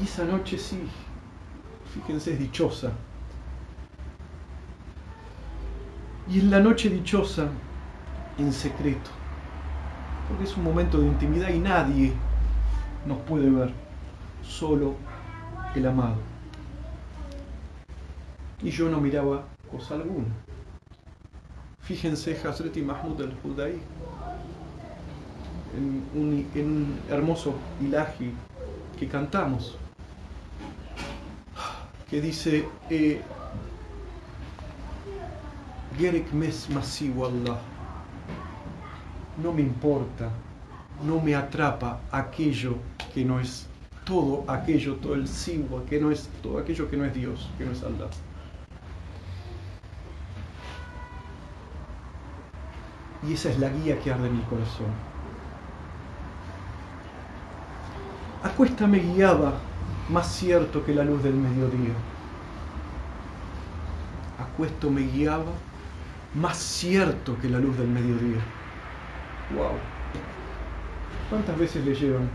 Y 0.00 0.04
esa 0.04 0.24
noche 0.24 0.56
sí, 0.56 0.88
fíjense, 1.92 2.32
es 2.32 2.38
dichosa. 2.38 2.92
Y 6.30 6.38
en 6.38 6.50
la 6.50 6.60
noche 6.60 6.88
dichosa, 6.88 7.48
en 8.38 8.52
secreto, 8.52 9.10
porque 10.28 10.44
es 10.44 10.56
un 10.56 10.62
momento 10.62 11.00
de 11.00 11.08
intimidad 11.08 11.48
y 11.48 11.58
nadie 11.58 12.12
nos 13.04 13.18
puede 13.22 13.50
ver, 13.50 13.72
solo 14.42 14.94
el 15.74 15.86
amado. 15.86 16.16
Y 18.62 18.70
yo 18.70 18.88
no 18.88 19.00
miraba 19.00 19.44
cosa 19.68 19.94
alguna. 19.96 20.28
Fíjense 21.80 22.38
Hazreti 22.46 22.82
Mahmud 22.82 23.20
al-Hudai 23.20 23.80
en 25.76 26.46
un, 26.54 27.00
hermoso 27.08 27.54
ilaji 27.80 28.32
que 28.98 29.08
cantamos, 29.08 29.76
que 32.08 32.20
dice, 32.20 32.68
eh, 32.88 33.20
Gerek 36.00 36.32
Allah. 36.32 37.58
No 39.36 39.52
me 39.52 39.60
importa, 39.60 40.30
no 41.04 41.20
me 41.20 41.34
atrapa 41.34 42.00
aquello 42.10 42.76
que 43.12 43.22
no 43.22 43.38
es 43.38 43.66
todo 44.04 44.44
aquello, 44.48 44.96
todo 44.96 45.14
el 45.14 45.28
siwa, 45.28 45.84
que 45.84 46.00
no 46.00 46.10
es 46.10 46.30
todo 46.42 46.58
aquello 46.58 46.88
que 46.88 46.96
no 46.96 47.04
es 47.04 47.14
Dios, 47.14 47.50
que 47.58 47.66
no 47.66 47.72
es 47.72 47.82
Allah. 47.82 48.08
Y 53.28 53.34
esa 53.34 53.50
es 53.50 53.58
la 53.58 53.68
guía 53.68 53.98
que 54.00 54.10
arde 54.10 54.28
en 54.28 54.38
mi 54.38 54.42
corazón. 54.44 54.86
Acuesta 58.42 58.86
me 58.86 59.00
guiaba 59.00 59.52
más 60.08 60.32
cierto 60.32 60.82
que 60.82 60.94
la 60.94 61.04
luz 61.04 61.22
del 61.22 61.34
mediodía. 61.34 61.92
Acuesto 64.38 64.90
me 64.90 65.02
guiaba 65.02 65.52
más 66.33 66.57
cierto 66.57 67.37
que 67.41 67.49
la 67.49 67.59
luz 67.59 67.77
del 67.77 67.87
mediodía. 67.87 68.41
Wow. 69.55 69.77
¿Cuántas 71.29 71.57
veces 71.57 71.85
le 71.85 71.95
llevan? 71.95 72.29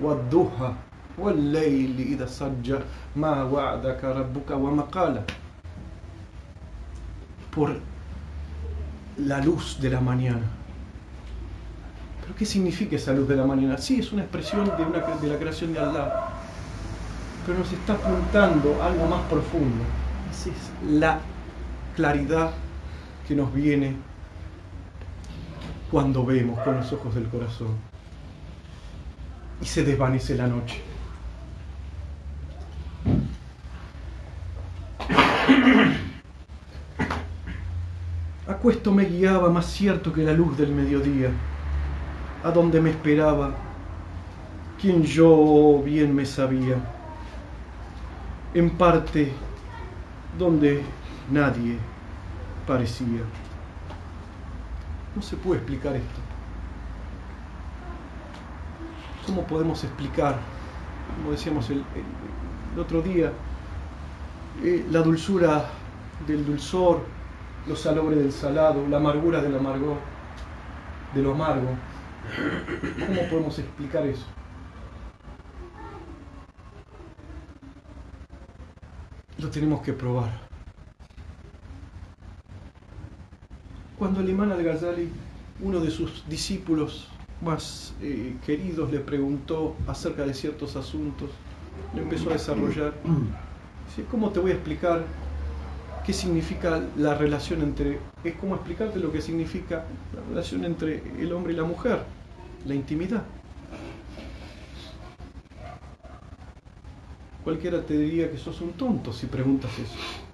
والضحى 0.00 0.72
والليل 1.18 1.96
إذا 1.98 2.26
سجى 2.26 2.78
ما 3.16 3.42
وعدك 3.42 4.04
ربك 4.04 4.50
وما 4.50 4.82
قال 4.82 5.22
por 7.52 7.76
la 9.18 9.38
luz 9.40 9.78
de 9.78 9.90
la 9.90 10.00
mañana. 10.00 10.46
¿Pero 12.22 12.34
qué 12.34 12.46
significa 12.46 12.96
esa 12.96 13.12
luz 13.12 13.28
de 13.28 13.36
la 13.36 13.44
mañana? 13.44 13.76
Sí, 13.76 13.98
es 13.98 14.10
una 14.10 14.22
expresión 14.22 14.64
de, 14.64 14.82
una, 14.84 15.00
de 15.00 15.28
la 15.28 15.38
creación 15.38 15.74
de 15.74 15.80
Allah, 15.80 16.30
pero 17.44 17.58
nos 17.58 17.70
está 17.70 17.92
apuntando 17.92 18.82
a 18.82 18.86
algo 18.86 19.06
más 19.06 19.20
profundo. 19.28 19.84
Esa 20.30 20.48
es 20.48 20.90
la 20.90 21.20
claridad 21.94 22.52
que 23.27 23.35
nos 23.35 23.53
viene 23.53 23.93
cuando 25.91 26.25
vemos 26.25 26.57
con 26.59 26.77
los 26.77 26.93
ojos 26.93 27.13
del 27.13 27.27
corazón 27.27 27.75
y 29.61 29.65
se 29.65 29.83
desvanece 29.83 30.35
la 30.35 30.47
noche. 30.47 30.81
Acuesto 38.47 38.93
me 38.93 39.03
guiaba 39.03 39.49
más 39.49 39.65
cierto 39.65 40.13
que 40.13 40.23
la 40.23 40.31
luz 40.31 40.57
del 40.57 40.71
mediodía, 40.71 41.31
a 42.43 42.51
donde 42.51 42.79
me 42.79 42.91
esperaba 42.91 43.55
quien 44.79 45.03
yo 45.03 45.81
bien 45.83 46.15
me 46.15 46.25
sabía, 46.25 46.77
en 48.53 48.69
parte 48.69 49.33
donde 50.37 50.81
nadie 51.29 51.77
parecía. 52.67 53.21
No 55.15 55.21
se 55.21 55.37
puede 55.37 55.61
explicar 55.61 55.95
esto. 55.95 56.19
¿Cómo 59.25 59.43
podemos 59.43 59.83
explicar, 59.83 60.37
como 61.17 61.31
decíamos 61.31 61.69
el, 61.69 61.83
otro 62.79 63.01
día, 63.01 63.31
eh, 64.63 64.85
la 64.91 65.01
dulzura 65.01 65.65
del 66.27 66.45
dulzor, 66.45 67.01
los 67.67 67.81
salobres 67.81 68.19
del 68.19 68.31
salado, 68.31 68.87
la 68.87 68.97
amargura 68.97 69.41
del 69.41 69.55
amargo, 69.55 69.97
de 71.15 71.21
lo 71.23 71.31
amargo? 71.31 71.69
¿Cómo 73.07 73.29
podemos 73.29 73.57
explicar 73.57 74.05
eso? 74.05 74.25
Lo 79.39 79.49
tenemos 79.49 79.81
que 79.81 79.93
probar. 79.93 80.46
Cuando 83.97 84.19
el 84.19 84.29
imán 84.29 84.51
al-Ghazali, 84.51 85.09
uno 85.61 85.79
de 85.79 85.89
sus 85.89 86.23
discípulos 86.29 87.07
más 87.41 87.93
eh, 88.01 88.35
queridos, 88.45 88.91
le 88.91 88.99
preguntó 88.99 89.75
acerca 89.87 90.23
de 90.23 90.35
ciertos 90.35 90.75
asuntos, 90.75 91.31
le 91.95 92.03
empezó 92.03 92.29
a 92.29 92.33
desarrollar. 92.33 92.93
¿Cómo 94.11 94.29
te 94.29 94.39
voy 94.39 94.51
a 94.51 94.53
explicar 94.53 95.03
qué 96.05 96.13
significa 96.13 96.83
la 96.95 97.15
relación 97.15 97.63
entre... 97.63 97.99
Es 98.23 98.35
como 98.35 98.53
explicarte 98.55 98.99
lo 98.99 99.11
que 99.11 99.21
significa 99.21 99.85
la 100.13 100.21
relación 100.29 100.63
entre 100.65 101.01
el 101.19 101.33
hombre 101.33 101.53
y 101.53 101.55
la 101.55 101.63
mujer, 101.63 102.03
la 102.65 102.75
intimidad. 102.75 103.23
Cualquiera 107.43 107.81
te 107.81 107.97
diría 107.97 108.29
que 108.29 108.37
sos 108.37 108.61
un 108.61 108.73
tonto 108.73 109.11
si 109.11 109.25
preguntas 109.25 109.71
eso. 109.79 110.26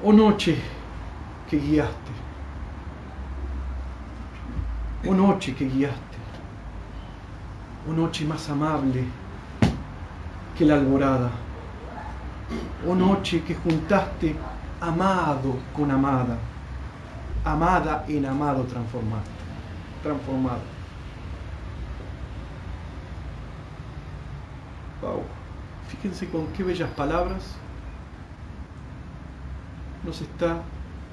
O 0.00 0.12
noche 0.12 0.56
que 1.48 1.56
guiaste. 1.56 2.12
O 5.04 5.12
noche 5.12 5.52
que 5.54 5.64
guiaste. 5.64 6.18
O 7.88 7.92
noche 7.92 8.24
más 8.24 8.48
amable 8.48 9.04
que 10.56 10.64
la 10.64 10.74
alborada. 10.74 11.30
O 12.86 12.94
noche 12.94 13.40
que 13.40 13.56
juntaste 13.56 14.36
amado 14.80 15.58
con 15.74 15.90
amada. 15.90 16.38
Amada 17.44 18.04
en 18.08 18.24
amado 18.24 18.62
transformado. 18.64 19.24
Transformado. 20.04 20.62
Wow. 25.02 25.24
Fíjense 25.88 26.28
con 26.28 26.46
qué 26.48 26.62
bellas 26.62 26.90
palabras 26.90 27.56
nos 30.04 30.20
está 30.20 30.62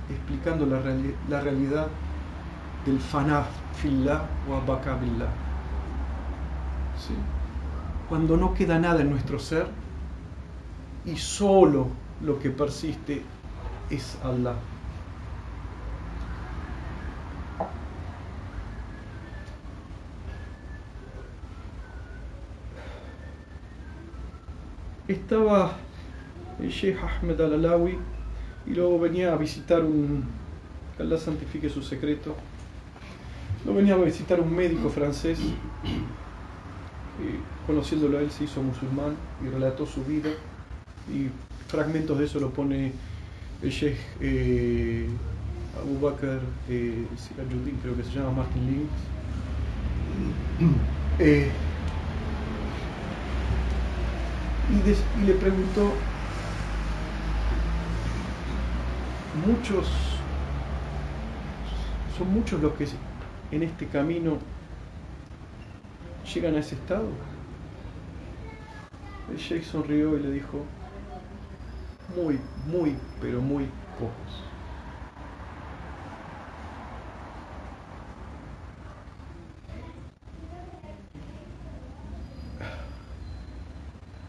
explicando 0.09 0.65
la, 0.65 1.41
realidad 1.41 1.87
del 2.85 2.99
fanaf 2.99 3.47
fillah 3.81 4.21
o 4.49 4.55
abakabillah. 4.55 5.29
¿Sí? 6.97 7.15
Cuando 8.07 8.37
no 8.37 8.53
queda 8.53 8.77
nada 8.79 9.01
en 9.01 9.09
nuestro 9.09 9.39
ser 9.39 9.67
y 11.05 11.17
solo 11.17 11.87
lo 12.21 12.39
que 12.39 12.49
persiste 12.49 13.23
es 13.89 14.17
Allah. 14.23 14.55
Estaba 25.07 25.73
el 26.59 26.69
Sheikh 26.69 26.97
Ahmed 26.97 27.39
Al-Alawi 27.39 28.14
y 28.67 28.73
luego 28.73 28.99
venía 28.99 29.33
a 29.33 29.37
visitar 29.37 29.83
un, 29.83 30.25
que 30.97 31.03
Allah 31.03 31.17
santifique 31.17 31.69
su 31.69 31.81
secreto, 31.81 32.35
no 33.65 33.73
venía 33.73 33.95
a 33.95 33.97
visitar 33.97 34.39
un 34.39 34.55
médico 34.55 34.89
francés, 34.89 35.39
y 35.39 35.53
conociéndolo 37.65 38.17
a 38.17 38.21
él 38.21 38.31
se 38.31 38.43
hizo 38.43 38.61
musulmán 38.61 39.15
y 39.43 39.49
relató 39.49 39.85
su 39.85 40.03
vida. 40.03 40.29
Y 41.11 41.29
fragmentos 41.67 42.17
de 42.17 42.25
eso 42.25 42.39
lo 42.39 42.51
pone 42.51 42.91
el 43.61 43.69
sheikh 43.69 43.97
eh, 44.19 45.07
Abu 45.81 45.99
Bakr 45.99 46.41
eh, 46.69 47.05
creo 47.81 47.95
que 47.95 48.03
se 48.03 48.11
llama 48.11 48.31
Martin 48.31 48.67
Links. 48.67 48.93
Eh, 51.19 51.49
y 54.69 55.25
le 55.25 55.33
preguntó 55.35 55.93
muchos 59.35 59.87
son 62.17 62.33
muchos 62.33 62.61
los 62.61 62.73
que 62.73 62.87
en 63.51 63.63
este 63.63 63.87
camino 63.87 64.37
llegan 66.33 66.55
a 66.55 66.59
ese 66.59 66.75
estado? 66.75 67.09
Sheikh 69.35 69.63
sonrió 69.63 70.17
y 70.17 70.21
le 70.21 70.31
dijo, 70.31 70.63
muy, 72.15 72.39
muy, 72.67 72.95
pero 73.19 73.41
muy 73.41 73.67
pocos. 73.99 74.43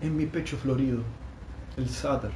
En 0.00 0.16
mi 0.16 0.26
pecho 0.26 0.56
florido, 0.56 1.02
el 1.76 1.88
Sadr, 1.88 2.32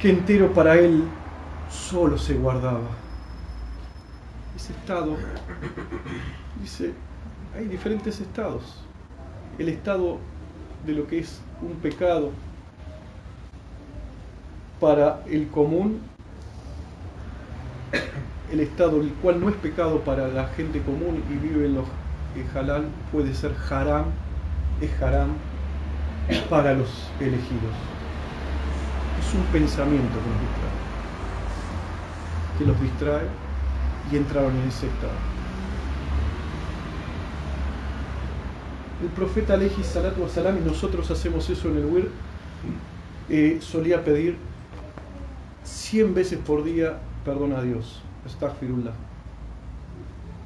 que 0.00 0.10
entero 0.10 0.52
para 0.52 0.74
él 0.74 1.04
solo 1.70 2.18
se 2.18 2.34
guardaba 2.34 3.06
ese 4.56 4.72
estado, 4.72 5.16
dice, 6.60 6.92
hay 7.54 7.66
diferentes 7.66 8.20
estados. 8.20 8.82
El 9.58 9.68
estado 9.68 10.18
de 10.86 10.92
lo 10.94 11.06
que 11.06 11.18
es 11.18 11.40
un 11.60 11.74
pecado 11.74 12.30
para 14.80 15.22
el 15.26 15.48
común, 15.48 16.00
el 18.50 18.60
estado 18.60 19.00
el 19.00 19.10
cual 19.14 19.40
no 19.40 19.50
es 19.50 19.56
pecado 19.56 20.00
para 20.00 20.28
la 20.28 20.48
gente 20.48 20.80
común 20.82 21.22
y 21.30 21.34
vive 21.34 21.66
en 21.66 21.74
los 21.74 21.86
halal, 22.54 22.86
puede 23.12 23.34
ser 23.34 23.54
haram, 23.70 24.06
es 24.80 25.02
haram, 25.02 25.30
para 26.48 26.74
los 26.74 27.10
elegidos. 27.20 27.95
Es 29.20 29.34
un 29.34 29.42
pensamiento 29.52 30.18
que 30.18 30.30
nos 30.30 30.40
distrae, 30.40 30.76
que 32.58 32.64
los 32.66 32.80
distrae 32.80 33.26
y 34.12 34.16
entraron 34.16 34.54
en 34.56 34.68
ese 34.68 34.86
estado. 34.86 35.36
El 39.02 39.08
profeta 39.08 39.54
Aleji 39.54 39.82
Salatu 39.84 40.26
Salam, 40.28 40.56
y 40.58 40.60
nosotros 40.60 41.10
hacemos 41.10 41.50
eso 41.50 41.68
en 41.68 41.76
el 41.76 41.84
WIR, 41.86 42.10
eh, 43.28 43.58
solía 43.60 44.02
pedir 44.04 44.36
100 45.64 46.14
veces 46.14 46.38
por 46.38 46.64
día 46.64 46.98
perdón 47.24 47.52
a 47.52 47.60
Dios. 47.60 48.00
Astaghfirullah. 48.24 48.92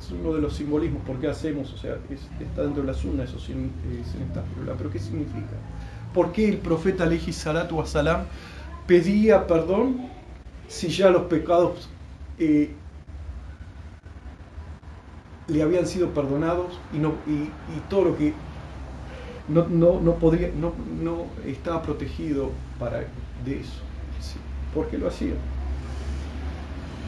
Es 0.00 0.10
uno 0.10 0.32
de 0.32 0.40
los 0.40 0.54
simbolismos, 0.54 1.02
¿por 1.02 1.18
qué 1.18 1.28
hacemos? 1.28 1.72
O 1.72 1.76
sea, 1.76 1.96
está 2.40 2.62
dentro 2.62 2.82
de 2.82 2.88
la 2.88 2.94
sunna 2.94 3.24
eso 3.24 3.38
sin, 3.38 3.66
eh, 3.66 4.02
Pero 4.78 4.90
¿qué 4.90 4.98
significa? 4.98 5.56
¿Por 6.14 6.32
qué 6.32 6.48
el 6.48 6.56
profeta 6.56 7.04
Aleji 7.04 7.32
Salatu 7.32 7.84
Salam 7.86 8.22
pedía 8.90 9.46
perdón 9.46 10.08
si 10.66 10.88
ya 10.88 11.10
los 11.10 11.22
pecados 11.26 11.88
eh, 12.40 12.72
le 15.46 15.62
habían 15.62 15.86
sido 15.86 16.08
perdonados 16.08 16.80
y, 16.92 16.98
no, 16.98 17.12
y, 17.28 17.48
todo 17.88 18.06
lo 18.06 18.18
que 18.18 18.34
no, 19.46 19.68
no, 20.00 20.14
podría, 20.16 20.50
no, 20.60 20.72
no 21.00 21.26
estaba 21.46 21.82
protegido 21.82 22.50
para, 22.80 23.04
de 23.44 23.60
eso. 23.60 23.80
¿Por 24.74 24.88
qué 24.88 24.98
lo 24.98 25.06
hacía? 25.06 25.34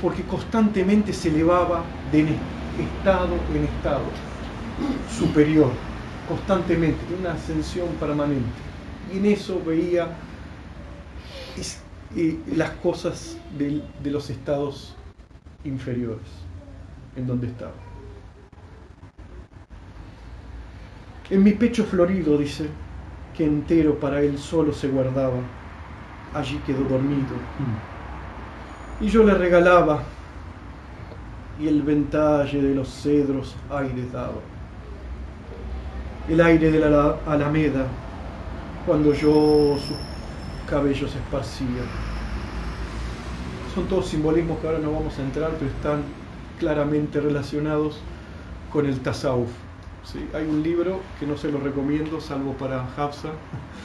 Porque 0.01 0.23
constantemente 0.23 1.13
se 1.13 1.31
elevaba 1.31 1.83
de 2.13 2.21
estado 2.21 3.35
en 3.57 3.65
estado 3.65 4.05
superior, 5.11 5.73
constantemente, 6.29 7.01
una 7.19 7.33
ascensión 7.33 7.89
permanente. 7.99 8.47
Y 9.13 9.19
en 9.19 9.27
eso 9.27 9.61
veía 9.67 10.11
eh, 12.17 12.39
las 12.55 12.71
cosas 12.71 13.39
de 13.59 14.11
los 14.11 14.31
estados 14.31 14.97
inferiores, 15.65 16.27
en 17.17 17.27
donde 17.27 17.47
estaba. 17.47 17.73
En 21.31 21.43
mi 21.43 21.53
pecho 21.53 21.85
florido, 21.85 22.37
dice, 22.37 22.69
que 23.35 23.47
entero 23.47 23.99
para 23.99 24.21
él 24.21 24.39
solo 24.39 24.73
se 24.73 24.89
guardaba, 24.89 25.39
allí 26.35 26.61
quedó 26.67 26.85
dormido. 26.85 27.37
Y 29.01 29.09
yo 29.09 29.25
le 29.25 29.35
regalaba, 29.35 30.03
y 31.59 31.69
el 31.69 31.83
ventalle 31.83 32.61
de 32.61 32.75
los 32.75 32.89
cedros 32.89 33.57
aire 33.71 34.07
daba. 34.13 34.41
El 36.29 36.41
aire 36.41 36.71
de 36.71 36.79
la 36.79 37.17
alameda, 37.27 37.87
cuando 38.85 39.15
yo 39.15 39.77
sus 39.79 40.12
cabellos 40.73 41.15
esparcía. 41.15 41.85
Son 43.75 43.87
todos 43.89 44.07
simbolismos 44.07 44.59
que 44.59 44.67
ahora 44.67 44.79
no 44.79 44.91
vamos 44.91 45.19
a 45.19 45.23
entrar, 45.23 45.51
pero 45.59 45.71
están 45.71 46.03
claramente 46.59 47.21
relacionados 47.21 48.01
con 48.73 48.87
el 48.87 49.01
tasawuf. 49.01 49.51
¿sí? 50.03 50.27
Hay 50.33 50.47
un 50.47 50.63
libro 50.63 51.01
que 51.21 51.27
no 51.27 51.37
se 51.37 51.53
lo 51.53 51.59
recomiendo, 51.59 52.23
salvo 52.23 52.55
para 52.55 52.87
Hafsa, 52.97 53.33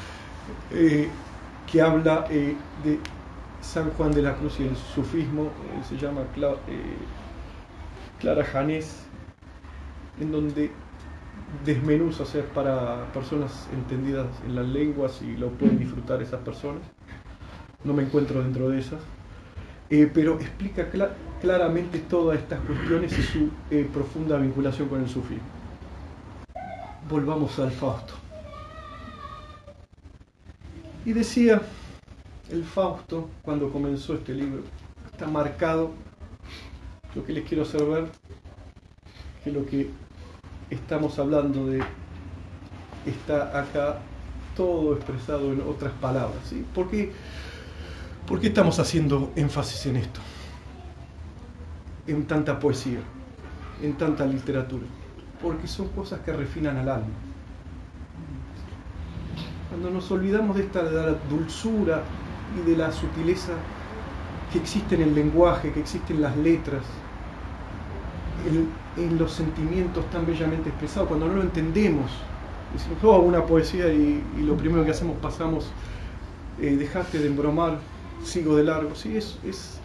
eh, 0.72 1.10
que 1.70 1.82
habla 1.82 2.26
eh, 2.30 2.56
de 2.86 3.00
San 3.60 3.90
Juan 3.92 4.12
de 4.12 4.22
la 4.22 4.36
Cruz 4.36 4.58
y 4.62 4.64
el 4.64 4.78
sufismo, 4.78 5.44
eh, 5.44 5.84
se 5.90 5.98
llama 5.98 6.22
Clara 8.22 8.46
Janés, 8.46 9.04
en 10.22 10.32
donde 10.32 10.72
desmenuza, 11.66 12.24
o 12.24 12.26
sea, 12.26 12.44
para 12.54 13.12
personas 13.14 13.68
entendidas 13.74 14.28
en 14.46 14.56
las 14.56 14.68
lenguas 14.68 15.22
y 15.22 15.38
lo 15.38 15.50
pueden 15.50 15.80
disfrutar 15.80 16.22
esas 16.22 16.42
personas. 16.42 16.82
No 17.84 17.94
me 17.94 18.04
encuentro 18.04 18.42
dentro 18.42 18.70
de 18.70 18.80
esas. 18.80 19.00
pero 19.90 20.40
explica 20.40 20.90
claramente 21.42 22.00
todas 22.00 22.40
estas 22.40 22.60
cuestiones 22.62 23.18
y 23.18 23.22
su 23.22 23.50
profunda 23.94 24.38
vinculación 24.38 24.90
con 24.90 25.02
el 25.02 25.10
sufismo 25.10 25.58
volvamos 27.10 27.58
al 27.60 27.72
Fausto. 27.72 28.14
Y 31.06 31.14
decía 31.14 31.62
el 32.52 32.64
Fausto, 32.64 33.30
cuando 33.42 33.72
comenzó 33.72 34.16
este 34.16 34.34
libro, 34.34 34.64
está 35.12 35.28
marcado, 35.28 35.92
lo 37.16 37.26
que 37.26 37.34
les 37.34 37.48
quiero 37.48 37.64
hacer 37.64 37.84
ver, 37.86 38.10
que 39.44 39.52
lo 39.52 39.66
que 39.66 39.90
estamos 40.70 41.18
hablando 41.20 41.68
de 41.68 41.82
está 43.06 43.58
acá 43.58 44.00
todo 44.56 44.96
expresado 44.96 45.52
en 45.54 45.62
otras 45.62 45.94
palabras. 45.94 46.40
¿sí? 46.50 46.66
¿Por, 46.74 46.90
qué, 46.90 47.12
¿Por 48.28 48.40
qué 48.40 48.48
estamos 48.48 48.80
haciendo 48.80 49.32
énfasis 49.36 49.86
en 49.86 49.98
esto? 49.98 50.20
En 52.08 52.26
tanta 52.26 52.60
poesía, 52.60 53.00
en 53.82 53.94
tanta 53.98 54.26
literatura 54.26 54.86
porque 55.42 55.68
son 55.68 55.88
cosas 55.90 56.20
que 56.22 56.34
refinan 56.34 56.78
al 56.78 56.90
alma. 56.90 57.14
Cuando 59.70 59.90
nos 59.90 60.10
olvidamos 60.12 60.56
de 60.56 60.64
esta 60.64 60.82
dulzura 61.30 62.04
y 62.58 62.70
de 62.70 62.78
la 62.78 62.92
sutileza 62.92 63.54
que 64.52 64.60
existe 64.60 64.96
en 64.96 65.02
el 65.02 65.16
lenguaje, 65.16 65.72
que 65.74 65.80
existe 65.80 66.14
en 66.14 66.22
las 66.22 66.36
letras, 66.38 66.84
en, 68.98 69.18
los 69.18 69.32
sentimientos 69.32 70.10
tan 70.10 70.26
bellamente 70.26 70.70
expresados, 70.70 71.08
cuando 71.10 71.28
no 71.28 71.36
lo 71.36 71.42
entendemos, 71.42 72.12
decimos, 72.74 72.98
oh, 73.04 73.20
una 73.20 73.46
poesía 73.46 73.92
y, 73.92 74.24
lo 74.40 74.56
primero 74.56 74.84
que 74.86 74.92
hacemos 74.92 75.18
pasamos, 75.22 75.70
eh, 76.62 76.76
dejaste 76.76 77.20
de 77.20 77.28
embromar, 77.28 77.80
sigo 78.24 78.56
de 78.56 78.64
largo, 78.64 78.96
sí, 78.96 79.16
es, 79.16 79.38
es 79.46 79.80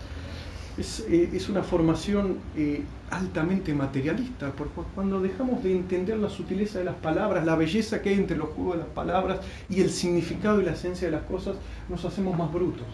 eh, 0.79 1.29
es, 1.35 1.51
una 1.51 1.63
formación 1.63 2.39
eh, 2.57 2.83
altamente 3.11 3.75
materialista, 3.75 4.53
porque 4.53 4.81
cuando 4.95 5.21
dejamos 5.21 5.63
de 5.63 5.73
entender 5.73 6.17
la 6.17 6.31
sutileza 6.31 6.79
de 6.79 6.87
las 6.87 6.95
palabras, 6.95 7.45
la 7.45 7.57
belleza 7.57 8.01
que 8.01 8.09
hay 8.09 8.15
entre 8.15 8.39
los 8.39 8.49
juegos 8.51 8.77
de 8.77 8.85
las 8.85 8.89
palabras 8.89 9.41
y 9.69 9.83
el 9.83 9.91
significado 9.91 10.63
y 10.63 10.65
la 10.65 10.73
esencia 10.73 11.09
de 11.09 11.13
las 11.13 11.25
cosas, 11.25 11.57
nos 11.91 12.03
hacemos 12.07 12.39
más 12.39 12.51
brutos. 12.51 12.87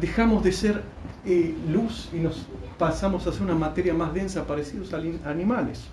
Dejamos 0.00 0.42
de 0.42 0.52
ser 0.52 0.82
eh, 1.24 1.54
luz 1.68 2.10
y 2.12 2.16
nos 2.16 2.46
pasamos 2.78 3.26
a 3.26 3.32
ser 3.32 3.42
una 3.42 3.54
materia 3.54 3.94
más 3.94 4.14
densa 4.14 4.46
parecidos 4.46 4.92
a 4.92 5.30
animales. 5.30 5.88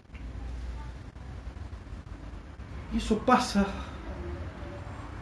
Y 2.94 2.98
eso 2.98 3.18
pasa 3.20 3.66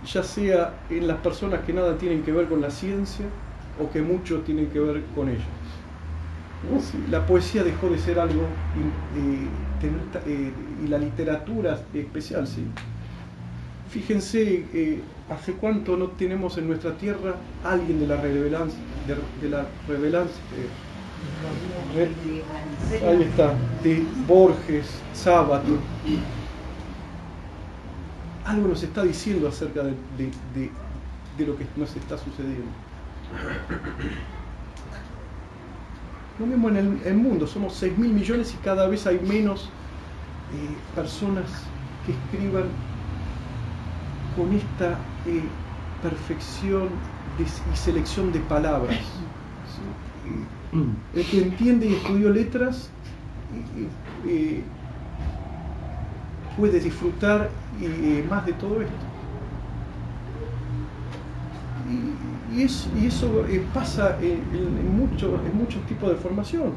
ya 0.06 0.24
sea 0.24 0.74
en 0.90 1.08
las 1.08 1.18
personas 1.18 1.62
que 1.62 1.74
nada 1.74 1.98
tienen 1.98 2.24
que 2.24 2.32
ver 2.32 2.48
con 2.48 2.62
la 2.62 2.70
ciencia, 2.70 3.26
o 3.82 3.90
que 3.92 4.02
mucho 4.02 4.42
tiene 4.42 4.68
que 4.68 4.80
ver 4.80 5.04
con 5.16 5.30
ellos. 5.30 5.44
La 7.10 7.26
poesía 7.26 7.64
dejó 7.64 7.90
de 7.90 8.00
ser 8.00 8.20
algo 8.20 8.42
eh, 10.26 10.52
y 10.84 10.88
la 10.88 10.98
literatura 10.98 11.80
especial, 11.94 12.48
sí. 12.48 12.66
Fíjense, 13.96 14.66
eh, 14.74 15.00
¿hace 15.30 15.54
cuánto 15.54 15.96
no 15.96 16.08
tenemos 16.08 16.58
en 16.58 16.68
nuestra 16.68 16.98
tierra 16.98 17.36
alguien 17.64 17.98
de 17.98 18.08
la 18.08 18.18
revelancia? 18.18 18.78
De, 19.42 19.50
la 19.50 19.68
revelancia 19.88 20.36
eh, 21.96 22.44
ahí 23.08 23.24
está, 23.24 23.54
de 23.84 24.04
Borges, 24.28 25.00
Sábato. 25.14 25.78
Algo 28.44 28.68
nos 28.68 28.84
está 28.84 29.02
diciendo 29.04 29.48
acerca 29.48 29.84
de, 29.84 29.96
de 31.38 31.46
lo 31.46 31.58
que 31.58 31.66
nos 31.78 31.96
está 31.96 32.18
sucediendo. 32.18 32.66
Lo 36.38 36.46
mismo 36.48 36.68
en 36.68 37.00
el, 37.06 37.14
mundo, 37.14 37.48
somos 37.48 37.76
6 37.76 37.98
mil 37.98 38.12
millones 38.12 38.54
y 38.54 38.58
cada 38.58 38.90
vez 38.90 39.08
hay 39.08 39.22
menos 39.22 39.70
eh, 40.54 40.76
personas 40.94 41.46
que 42.06 42.12
escriban 42.12 42.66
con 44.36 44.54
esta 44.54 44.92
eh, 45.26 45.44
perfección 46.02 46.90
y 47.40 47.78
selección 47.78 48.32
de 48.32 48.40
palabras. 48.40 49.00
El 51.14 51.26
que 51.26 51.42
entiende 51.42 51.88
y 51.88 51.94
estudió 51.94 52.30
letras 52.30 52.90
eh, 54.26 54.62
puede 56.58 56.80
disfrutar 56.80 57.50
más 58.30 58.46
de 58.46 58.54
todo 58.54 58.82
esto. 58.82 59.16
y, 62.56 62.64
eso 62.64 63.46
eh, 63.48 63.64
pasa 63.74 64.18
en, 64.22 64.98
muchos 64.98 65.86
tipos 65.88 66.10
de 66.10 66.16
formación. 66.16 66.74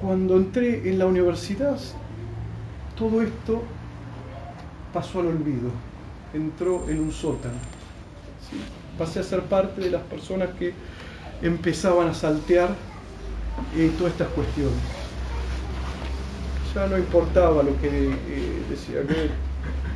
Cuando 0.00 0.36
entré 0.36 0.88
en 0.88 0.98
la 0.98 1.06
universidad, 1.06 1.78
todo 2.96 3.22
esto 3.22 3.62
pasó 4.94 5.20
al 5.20 5.26
olvido, 5.26 5.70
entró 6.32 6.88
en 6.88 7.00
un 7.00 7.12
sótano. 7.12 7.58
Pasé 8.96 9.20
a 9.20 9.22
ser 9.24 9.42
parte 9.42 9.80
de 9.80 9.90
las 9.90 10.02
personas 10.02 10.50
que 10.56 10.72
empezaban 11.42 12.08
a 12.08 12.14
saltear 12.14 12.70
eh, 13.76 13.90
todas 13.98 14.12
estas 14.12 14.28
cuestiones. 14.28 14.78
Ya 16.74 16.86
no 16.86 16.96
importaba 16.96 17.62
lo 17.64 17.78
que 17.80 17.88
eh, 17.88 18.62
decía 18.70 19.02
Goethe, 19.02 19.30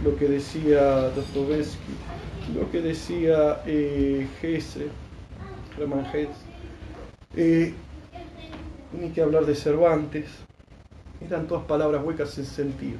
lo 0.05 0.17
que 0.17 0.29
decía 0.29 1.11
Dostoevsky, 1.11 1.95
lo 2.55 2.71
que 2.71 2.81
decía 2.81 3.63
eh, 3.67 4.27
Hesse, 4.43 4.89
Hermann 5.79 6.07
eh, 7.37 7.75
ni 8.93 9.11
que 9.11 9.23
hablar 9.23 9.45
de 9.47 9.55
Cervantes, 9.55 10.27
eran 11.21 11.47
todas 11.47 11.65
palabras 11.65 12.03
huecas 12.05 12.31
sin 12.31 12.45
sentido. 12.45 12.99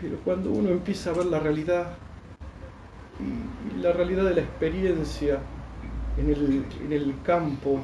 Pero 0.00 0.16
cuando 0.24 0.50
uno 0.50 0.70
empieza 0.70 1.10
a 1.10 1.12
ver 1.14 1.26
la 1.26 1.40
realidad 1.40 1.94
y, 3.20 3.80
la 3.80 3.92
realidad 3.92 4.24
de 4.24 4.34
la 4.34 4.40
experiencia 4.40 5.38
en 6.16 6.92
el, 6.92 7.14
campo 7.24 7.80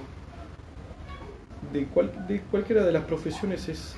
de, 1.72 1.87
de, 2.29 2.40
cualquiera 2.42 2.85
de 2.85 2.92
las 2.92 3.05
profesiones 3.05 3.68
es 3.68 3.94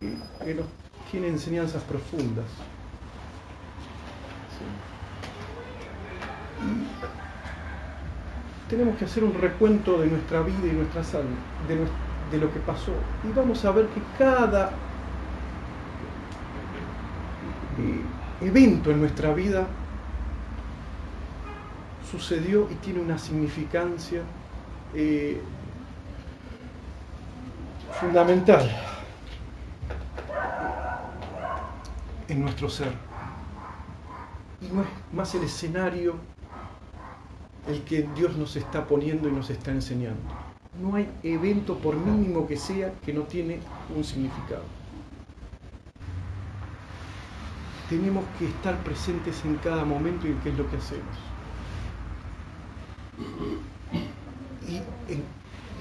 que 0.00 0.54
nos 0.54 0.66
tiene 1.10 1.28
enseñanzas 1.28 1.82
profundas. 1.84 2.46
tenemos 8.68 8.96
que 8.96 9.04
hacer 9.04 9.22
un 9.22 9.34
recuento 9.34 10.00
de 10.00 10.08
nuestra 10.08 10.40
vida 10.42 10.66
y 10.66 10.72
nuestra 10.72 11.02
de, 11.02 11.76
de 12.30 12.44
lo 12.44 12.52
que 12.52 12.60
pasó. 12.60 12.92
Y 13.28 13.32
vamos 13.32 13.64
a 13.64 13.70
ver 13.70 13.86
que 13.86 14.00
cada 14.18 14.70
evento 18.40 18.90
en 18.90 19.00
nuestra 19.00 19.32
vida 19.32 19.66
sucedió 22.10 22.68
y 22.70 22.74
tiene 22.76 23.00
una 23.00 23.18
significancia 23.18 24.22
eh, 24.94 25.40
fundamental 28.00 28.70
en 32.28 32.40
nuestro 32.42 32.68
ser. 32.68 32.92
Y 34.60 34.72
no 34.74 34.82
es 34.82 34.88
más 35.12 35.34
el 35.34 35.44
escenario 35.44 36.16
el 37.68 37.82
que 37.82 38.08
Dios 38.14 38.36
nos 38.36 38.56
está 38.56 38.86
poniendo 38.86 39.28
y 39.28 39.32
nos 39.32 39.50
está 39.50 39.70
enseñando. 39.70 40.20
No 40.80 40.94
hay 40.94 41.08
evento, 41.22 41.78
por 41.78 41.96
mínimo 41.96 42.46
que 42.46 42.56
sea, 42.56 42.92
que 43.04 43.12
no 43.12 43.22
tiene 43.22 43.58
un 43.94 44.04
significado. 44.04 44.62
Tenemos 47.88 48.24
que 48.38 48.46
estar 48.46 48.76
presentes 48.82 49.44
en 49.44 49.56
cada 49.56 49.84
momento 49.84 50.26
y 50.26 50.30
en 50.30 50.40
qué 50.40 50.50
es 50.50 50.58
lo 50.58 50.68
que 50.68 50.76
hacemos. 50.76 51.16
Y 54.68 54.82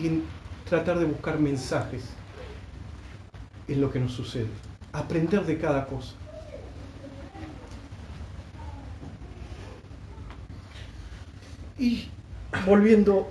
en, 0.03 0.23
tratar 0.69 0.99
de 0.99 1.05
buscar 1.05 1.39
mensajes 1.39 2.03
en 3.67 3.81
lo 3.81 3.91
que 3.91 3.99
nos 3.99 4.11
sucede. 4.11 4.49
Aprender 4.93 5.45
de 5.45 5.57
cada 5.57 5.85
cosa. 5.85 6.13
Y 11.77 12.07
volviendo 12.65 13.27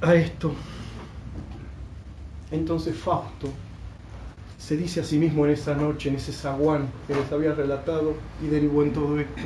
a 0.00 0.14
esto, 0.14 0.54
entonces 2.50 2.96
Fausto 2.96 3.52
se 4.62 4.76
dice 4.76 5.00
a 5.00 5.04
sí 5.04 5.18
mismo 5.18 5.44
en 5.44 5.52
esa 5.52 5.74
noche, 5.74 6.08
en 6.08 6.14
ese 6.14 6.32
zaguán 6.32 6.88
que 7.08 7.14
les 7.14 7.32
había 7.32 7.52
relatado 7.52 8.14
y 8.40 8.46
derivó 8.46 8.84
en 8.84 8.92
todo 8.92 9.18
esto. 9.18 9.42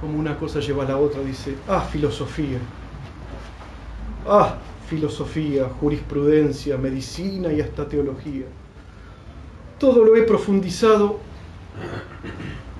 Como 0.00 0.18
una 0.18 0.36
cosa 0.36 0.58
lleva 0.58 0.82
a 0.82 0.88
la 0.88 0.96
otra, 0.96 1.22
dice, 1.22 1.54
ah, 1.68 1.80
filosofía, 1.80 2.58
ah, 4.26 4.56
filosofía, 4.88 5.68
jurisprudencia, 5.80 6.76
medicina 6.76 7.52
y 7.52 7.60
hasta 7.60 7.88
teología. 7.88 8.46
Todo 9.78 10.04
lo 10.04 10.16
he 10.16 10.22
profundizado 10.22 11.20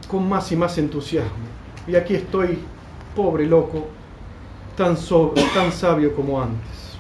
con 0.08 0.28
más 0.28 0.50
y 0.50 0.56
más 0.56 0.76
entusiasmo. 0.78 1.46
Y 1.86 1.94
aquí 1.94 2.16
estoy, 2.16 2.58
pobre 3.14 3.46
loco, 3.46 3.86
tan, 4.76 4.96
tan 5.54 5.70
sabio 5.70 6.12
como 6.16 6.42
antes. 6.42 6.98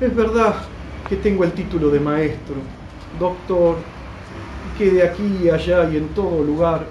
Es 0.00 0.14
verdad 0.16 0.56
que 1.08 1.14
tengo 1.14 1.44
el 1.44 1.52
título 1.52 1.90
de 1.90 2.00
maestro, 2.00 2.56
doctor, 3.18 3.76
que 4.78 4.90
de 4.90 5.02
aquí 5.02 5.40
y 5.42 5.50
allá 5.50 5.88
y 5.90 5.96
en 5.96 6.08
todo 6.08 6.42
lugar 6.42 6.86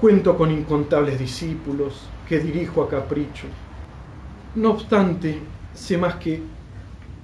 cuento 0.00 0.36
con 0.36 0.50
incontables 0.50 1.18
discípulos 1.18 2.08
que 2.28 2.38
dirijo 2.38 2.82
a 2.82 2.88
capricho. 2.88 3.46
No 4.54 4.70
obstante, 4.70 5.38
sé 5.74 5.96
más 5.98 6.16
que 6.16 6.42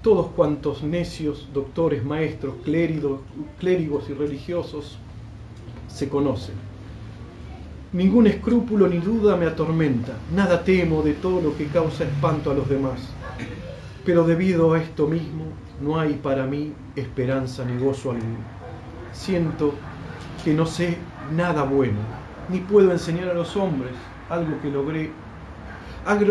todos 0.03 0.29
cuantos 0.29 0.83
necios, 0.83 1.49
doctores, 1.53 2.05
maestros, 2.05 2.55
clérigos, 2.65 3.21
clérigos 3.59 4.09
y 4.11 4.15
religiosos 4.15 4.99
se 5.89 6.09
conocen. 6.09 6.55
Ningún 7.93 8.27
escrúpulo 8.27 8.89
ni 8.89 8.99
duda 8.99 9.37
me 9.37 9.47
atormenta, 9.47 10.15
nada 10.35 10.65
temo 10.65 11.03
de 11.03 11.13
todo 11.13 11.41
lo 11.41 11.57
que 11.57 11.67
causa 11.67 12.05
espanto 12.05 12.51
a 12.51 12.55
los 12.55 12.69
demás. 12.69 13.01
Pero 14.05 14.25
debido 14.25 14.73
a 14.73 14.81
esto 14.81 15.07
mismo, 15.07 15.45
no 15.83 15.99
hay 15.99 16.15
para 16.15 16.47
mí 16.47 16.73
esperanza 16.97 17.65
ni 17.65 17.83
gozo 17.83 18.13
alguno. 18.13 18.39
Siento 19.13 19.75
que 20.45 20.55
no 20.55 20.65
sé 20.65 20.97
nada 21.35 21.65
bueno, 21.65 21.99
ni 22.49 22.61
puedo 22.61 22.93
enseñar 22.93 23.31
a 23.31 23.35
los 23.35 23.57
hombres 23.57 23.93
algo 24.31 24.61
que 24.61 24.71
logre, 24.71 25.11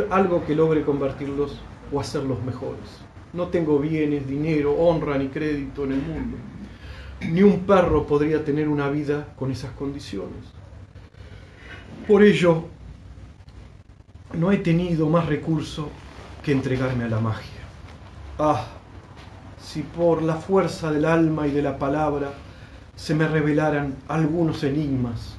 algo 0.10 0.46
que 0.46 0.56
logre 0.56 0.84
convertirlos 0.84 1.60
o 1.92 2.00
hacerlos 2.00 2.42
mejores. 2.44 3.02
No 3.34 3.48
tengo 3.48 3.80
bienes, 3.80 4.28
dinero, 4.28 4.74
honra 4.74 5.18
ni 5.18 5.28
crédito 5.28 5.84
en 5.84 5.94
el 5.94 6.02
mundo. 6.02 6.38
Ni 7.30 7.44
un 7.44 7.60
perro 7.62 8.08
podría 8.08 8.44
tener 8.44 8.68
una 8.68 8.90
vida 8.90 9.34
con 9.38 9.52
esas 9.52 9.72
condiciones. 9.72 10.46
Por 12.08 12.24
ello, 12.24 12.66
no 14.34 14.52
he 14.52 14.58
tenido 14.58 15.08
más 15.08 15.28
recurso 15.28 15.90
que 16.44 16.52
entregarme 16.52 17.04
a 17.04 17.10
la 17.10 17.20
magia. 17.20 17.62
Ah, 18.40 18.66
si 19.72 19.84
por 19.84 20.22
la 20.22 20.36
fuerza 20.36 20.92
del 20.92 21.06
alma 21.06 21.48
y 21.48 21.52
de 21.52 21.62
la 21.62 21.78
palabra 21.78 22.34
se 22.98 23.16
me 23.16 23.26
revelaran 23.26 23.96
algunos 24.10 24.66
enigmas, 24.66 25.38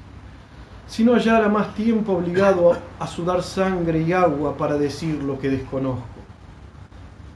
si 0.88 1.04
no 1.04 1.14
hallara 1.14 1.50
más 1.50 1.74
tiempo 1.74 2.12
obligado 2.12 2.74
a, 2.98 3.06
sudar 3.06 3.42
sangre 3.42 4.00
y 4.00 4.14
agua 4.14 4.56
para 4.56 4.78
decir 4.78 5.22
lo 5.22 5.38
que 5.38 5.50
desconozco, 5.50 6.06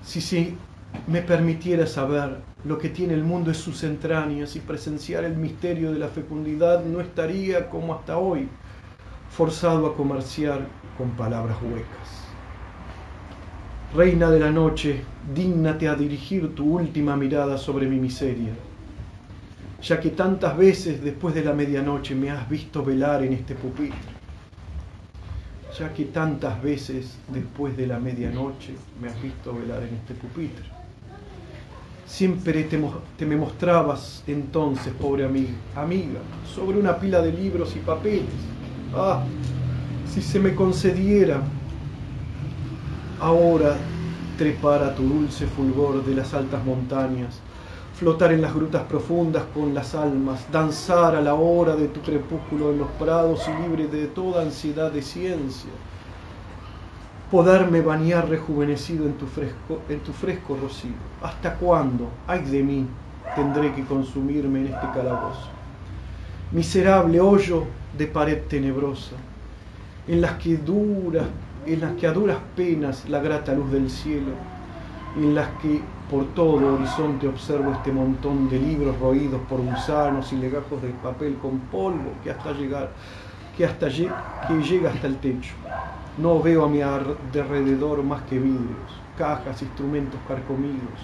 si, 0.02 0.22
si 0.22 0.56
me 1.06 1.20
permitiera 1.20 1.86
saber 1.86 2.38
lo 2.64 2.78
que 2.78 2.88
tiene 2.88 3.12
el 3.12 3.24
mundo 3.24 3.50
en 3.50 3.56
sus 3.56 3.84
entrañas 3.84 4.56
y 4.56 4.60
presenciar 4.60 5.24
el 5.24 5.36
misterio 5.36 5.92
de 5.92 5.98
la 5.98 6.08
fecundidad, 6.08 6.82
no 6.82 7.02
estaría 7.02 7.68
como 7.68 7.94
hasta 7.94 8.16
hoy 8.16 8.48
forzado 9.28 9.86
a 9.86 9.94
comerciar 9.94 10.60
con 10.96 11.10
palabras 11.10 11.58
huecas. 11.62 12.25
Reina 13.96 14.28
de 14.28 14.38
la 14.38 14.50
noche, 14.50 15.00
dígnate 15.34 15.88
a 15.88 15.94
dirigir 15.94 16.54
tu 16.54 16.76
última 16.76 17.16
mirada 17.16 17.56
sobre 17.56 17.86
mi 17.86 17.98
miseria, 17.98 18.52
ya 19.80 19.98
que 19.98 20.10
tantas 20.10 20.54
veces 20.54 21.02
después 21.02 21.34
de 21.34 21.42
la 21.42 21.54
medianoche 21.54 22.14
me 22.14 22.30
has 22.30 22.46
visto 22.46 22.84
velar 22.84 23.24
en 23.24 23.32
este 23.32 23.54
pupitre, 23.54 23.96
ya 25.78 25.94
que 25.94 26.04
tantas 26.04 26.62
veces 26.62 27.16
después 27.28 27.74
de 27.74 27.86
la 27.86 27.98
medianoche 27.98 28.74
me 29.00 29.08
has 29.08 29.22
visto 29.22 29.54
velar 29.54 29.82
en 29.84 29.94
este 29.94 30.12
pupitre. 30.12 30.66
Siempre 32.04 32.64
te, 32.64 32.78
te 33.16 33.24
me 33.24 33.36
mostrabas 33.36 34.22
entonces, 34.26 34.92
pobre 34.92 35.24
amiga, 35.24 35.54
amiga, 35.74 36.20
sobre 36.54 36.78
una 36.78 36.98
pila 36.98 37.22
de 37.22 37.32
libros 37.32 37.74
y 37.74 37.78
papeles. 37.78 38.24
Ah, 38.94 39.24
si 40.06 40.20
se 40.20 40.38
me 40.38 40.54
concediera 40.54 41.40
ahora 43.20 43.76
trepar 44.36 44.82
a 44.82 44.94
tu 44.94 45.02
dulce 45.02 45.46
fulgor 45.46 46.04
de 46.04 46.14
las 46.14 46.34
altas 46.34 46.64
montañas, 46.64 47.40
flotar 47.94 48.32
en 48.32 48.42
las 48.42 48.54
grutas 48.54 48.82
profundas 48.82 49.44
con 49.54 49.72
las 49.72 49.94
almas, 49.94 50.46
danzar 50.52 51.14
a 51.16 51.20
la 51.22 51.34
hora 51.34 51.76
de 51.76 51.88
tu 51.88 52.00
crepúsculo 52.02 52.70
en 52.70 52.78
los 52.78 52.88
prados 52.98 53.48
y 53.48 53.62
libre 53.62 53.86
de 53.86 54.06
toda 54.08 54.42
ansiedad 54.42 54.92
de 54.92 55.00
ciencia, 55.00 55.70
poderme 57.30 57.80
bañar 57.80 58.28
rejuvenecido 58.28 59.06
en 59.06 59.14
tu 59.14 59.26
fresco, 59.26 59.80
en 59.88 60.00
tu 60.00 60.12
fresco 60.12 60.58
rocío. 60.60 60.92
¿Hasta 61.22 61.54
cuándo, 61.54 62.08
ay 62.26 62.44
de 62.44 62.62
mí, 62.62 62.86
tendré 63.34 63.74
que 63.74 63.84
consumirme 63.84 64.60
en 64.60 64.66
este 64.66 64.86
calabozo? 64.92 65.48
Miserable 66.52 67.20
hoyo 67.20 67.64
de 67.96 68.06
pared 68.06 68.42
tenebrosa, 68.48 69.16
en 70.06 70.20
las 70.20 70.32
que 70.32 70.58
duras 70.58 71.24
en 71.66 71.80
las 71.80 71.92
que 71.92 72.06
a 72.06 72.12
duras 72.12 72.38
penas 72.54 73.08
la 73.08 73.20
grata 73.20 73.52
luz 73.52 73.70
del 73.70 73.90
cielo, 73.90 74.32
en 75.16 75.34
las 75.34 75.48
que 75.62 75.80
por 76.10 76.26
todo 76.34 76.74
horizonte 76.74 77.26
observo 77.26 77.72
este 77.72 77.90
montón 77.90 78.48
de 78.48 78.60
libros 78.60 78.98
roídos 79.00 79.40
por 79.48 79.60
gusanos 79.60 80.32
y 80.32 80.36
legajos 80.36 80.80
de 80.80 80.90
papel 80.90 81.36
con 81.36 81.58
polvo 81.58 82.12
que 82.22 82.30
hasta 82.30 82.52
llegar 82.52 82.90
que, 83.56 83.64
hasta 83.64 83.88
llega 83.88 84.90
hasta 84.92 85.06
el 85.06 85.16
techo. 85.16 85.54
No 86.18 86.40
veo 86.40 86.64
a 86.64 86.68
mi 86.68 86.82
alrededor 86.82 88.02
más 88.02 88.22
que 88.22 88.38
vidrios, 88.38 89.00
cajas, 89.18 89.62
instrumentos 89.62 90.20
carcomidos, 90.28 91.00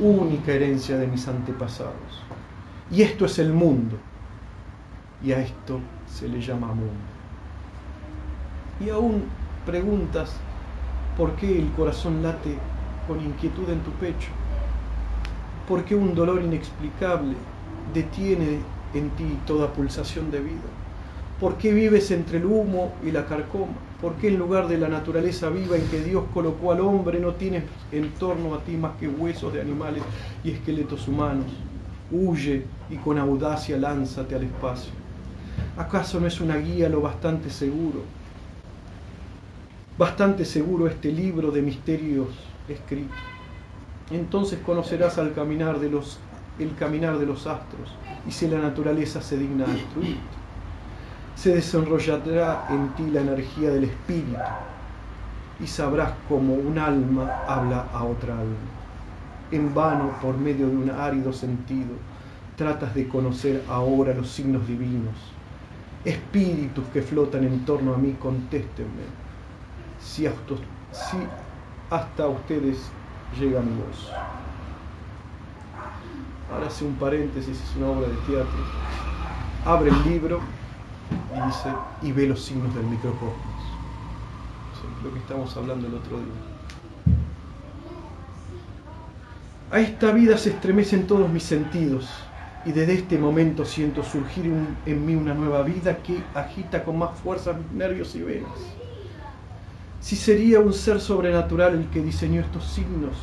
única 0.00 0.52
herencia 0.52 0.96
de 0.96 1.06
mis 1.06 1.26
antepasados. 1.26 2.22
Y 2.90 3.02
esto 3.02 3.26
es 3.26 3.38
el 3.38 3.52
mundo. 3.52 3.96
Y 5.22 5.32
a 5.32 5.40
esto 5.40 5.80
se 6.06 6.28
le 6.28 6.40
llama 6.40 6.68
mundo. 6.68 6.92
Y 8.80 8.90
aún 8.90 9.24
preguntas 9.68 10.30
por 11.14 11.32
qué 11.32 11.58
el 11.58 11.70
corazón 11.72 12.22
late 12.22 12.56
con 13.06 13.20
inquietud 13.20 13.68
en 13.68 13.80
tu 13.80 13.90
pecho. 13.90 14.30
¿Por 15.68 15.84
qué 15.84 15.94
un 15.94 16.14
dolor 16.14 16.42
inexplicable 16.42 17.34
detiene 17.92 18.60
en 18.94 19.10
ti 19.10 19.38
toda 19.46 19.74
pulsación 19.74 20.30
de 20.30 20.40
vida? 20.40 20.70
¿Por 21.38 21.58
qué 21.58 21.74
vives 21.74 22.10
entre 22.12 22.38
el 22.38 22.46
humo 22.46 22.94
y 23.04 23.10
la 23.10 23.26
carcoma? 23.26 23.74
¿Por 24.00 24.14
qué 24.14 24.28
en 24.28 24.38
lugar 24.38 24.68
de 24.68 24.78
la 24.78 24.88
naturaleza 24.88 25.50
viva 25.50 25.76
en 25.76 25.86
que 25.88 26.02
Dios 26.02 26.24
colocó 26.32 26.72
al 26.72 26.80
hombre 26.80 27.20
no 27.20 27.34
tienes 27.34 27.64
en 27.92 28.08
torno 28.12 28.54
a 28.54 28.60
ti 28.60 28.74
más 28.78 28.92
que 28.98 29.06
huesos 29.06 29.52
de 29.52 29.60
animales 29.60 30.02
y 30.42 30.52
esqueletos 30.52 31.06
humanos? 31.08 31.44
Huye 32.10 32.64
y 32.88 32.96
con 32.96 33.18
audacia 33.18 33.76
lánzate 33.76 34.34
al 34.34 34.44
espacio. 34.44 34.92
¿Acaso 35.76 36.18
no 36.20 36.26
es 36.26 36.40
una 36.40 36.56
guía 36.56 36.88
lo 36.88 37.02
bastante 37.02 37.50
seguro? 37.50 38.17
Bastante 39.98 40.44
seguro 40.44 40.86
este 40.86 41.10
libro 41.10 41.50
de 41.50 41.60
misterios 41.60 42.28
escrito. 42.68 43.12
Entonces 44.12 44.60
conocerás 44.64 45.18
al 45.18 45.34
caminar 45.34 45.80
de 45.80 45.90
los, 45.90 46.20
el 46.60 46.72
caminar 46.76 47.18
de 47.18 47.26
los 47.26 47.48
astros 47.48 47.92
y 48.24 48.30
si 48.30 48.46
la 48.46 48.60
naturaleza 48.60 49.20
se 49.20 49.36
digna 49.36 49.66
destruirte. 49.66 50.20
Se 51.34 51.52
desenrollará 51.52 52.68
en 52.70 52.90
ti 52.90 53.10
la 53.10 53.22
energía 53.22 53.70
del 53.70 53.84
espíritu 53.84 54.38
y 55.58 55.66
sabrás 55.66 56.12
cómo 56.28 56.54
un 56.54 56.78
alma 56.78 57.42
habla 57.48 57.88
a 57.92 58.04
otra 58.04 58.38
alma. 58.38 58.54
En 59.50 59.74
vano, 59.74 60.12
por 60.22 60.38
medio 60.38 60.68
de 60.68 60.76
un 60.76 60.90
árido 60.90 61.32
sentido, 61.32 61.90
tratas 62.54 62.94
de 62.94 63.08
conocer 63.08 63.64
ahora 63.68 64.14
los 64.14 64.30
signos 64.30 64.64
divinos. 64.68 65.16
Espíritus 66.04 66.84
que 66.92 67.02
flotan 67.02 67.42
en 67.42 67.64
torno 67.64 67.94
a 67.94 67.98
mí, 67.98 68.14
contéstenme. 68.20 69.27
Si 70.00 70.26
hasta, 70.26 72.28
ustedes 72.28 72.90
llega 73.38 73.60
mi 73.60 73.80
voz. 73.80 74.10
Ahora 76.52 76.66
hace 76.66 76.84
un 76.84 76.94
paréntesis, 76.94 77.60
es 77.60 77.76
una 77.76 77.88
obra 77.88 78.08
de 78.08 78.16
teatro. 78.26 78.58
Abre 79.64 79.90
el 79.90 80.04
libro 80.04 80.40
y 81.36 81.46
dice, 81.46 81.72
y 82.02 82.12
ve 82.12 82.26
los 82.26 82.42
signos 82.42 82.74
del 82.74 82.84
microcosmos. 82.84 83.34
lo 85.02 85.12
que 85.12 85.18
estamos 85.18 85.56
hablando 85.56 85.86
el 85.86 85.94
otro 85.94 86.18
día. 86.18 86.34
A 89.70 89.80
esta 89.80 90.12
vida 90.12 90.38
se 90.38 90.50
estremecen 90.50 91.06
todos 91.06 91.28
mis 91.28 91.42
sentidos 91.42 92.08
y 92.64 92.72
desde 92.72 92.94
este 92.94 93.18
momento 93.18 93.64
siento 93.64 94.02
surgir 94.02 94.50
en 94.86 95.06
mí 95.06 95.14
una 95.14 95.34
nueva 95.34 95.62
vida 95.62 95.98
que 95.98 96.22
agita 96.34 96.84
con 96.84 96.98
más 96.98 97.18
fuerza 97.20 97.52
mis 97.52 97.70
nervios 97.72 98.14
y 98.14 98.22
venas. 98.22 98.87
Si 100.00 100.16
sería 100.16 100.60
un 100.60 100.72
ser 100.72 101.00
sobrenatural 101.00 101.74
el 101.74 101.86
que 101.88 102.02
diseñó 102.02 102.40
estos 102.40 102.64
signos 102.64 103.16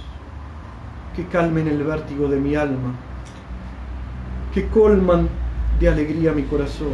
que 1.16 1.26
calmen 1.28 1.68
el 1.68 1.82
vértigo 1.84 2.28
de 2.28 2.40
mi 2.40 2.56
alma, 2.56 2.94
que 4.54 4.68
colman 4.68 5.30
de 5.80 5.90
alegría 5.90 6.34
mi 6.34 6.44
corazón 6.44 6.94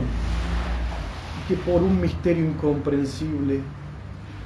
y 1.39 1.47
que 1.47 1.59
por 1.61 1.81
un 1.81 1.99
misterio 1.99 2.45
incomprensible 2.45 3.59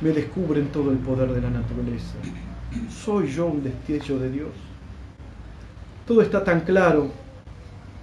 me 0.02 0.10
descubren 0.10 0.69
todo 0.69 0.91
el 0.91 0.98
poder 0.98 1.32
de 1.34 1.41
la 1.41 1.50
naturaleza. 1.50 2.15
¿Soy 2.89 3.28
yo 3.28 3.48
un 3.48 3.63
destello 3.63 4.19
de 4.19 4.32
Dios? 4.32 4.52
Todo 6.08 6.21
está 6.21 6.43
tan 6.43 6.62
claro 6.62 7.10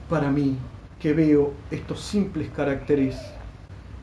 para 0.09 0.31
mí 0.31 0.57
que 1.01 1.13
veo 1.15 1.53
estos 1.71 2.01
simples 2.01 2.51
caracteres, 2.51 3.17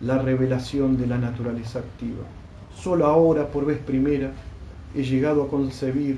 la 0.01 0.17
revelación 0.17 0.97
de 0.97 1.07
la 1.07 1.17
naturaleza 1.17 1.79
activa. 1.79 2.23
Solo 2.81 3.05
ahora, 3.05 3.49
por 3.49 3.65
vez 3.65 3.77
primera, 3.79 4.31
he 4.95 5.03
llegado 5.03 5.43
a 5.43 5.49
concebir 5.49 6.17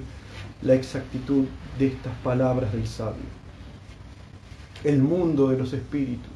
la 0.62 0.76
exactitud 0.76 1.46
de 1.80 1.88
estas 1.88 2.14
palabras 2.18 2.72
del 2.72 2.86
sabio. 2.86 3.26
El 4.84 5.02
mundo 5.02 5.48
de 5.48 5.58
los 5.58 5.74
espíritus 5.74 6.32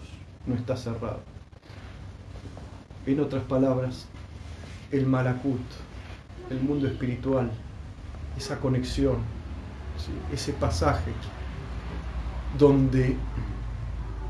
no 0.47 0.55
está 0.55 0.75
cerrado. 0.75 1.19
En 3.05 3.19
otras 3.19 3.43
palabras, 3.43 4.07
el 4.91 5.05
malakut, 5.05 5.61
el 6.49 6.59
mundo 6.59 6.87
espiritual, 6.87 7.51
esa 8.35 8.57
conexión, 8.59 9.17
ese 10.33 10.53
pasaje 10.53 11.11
donde 12.57 13.15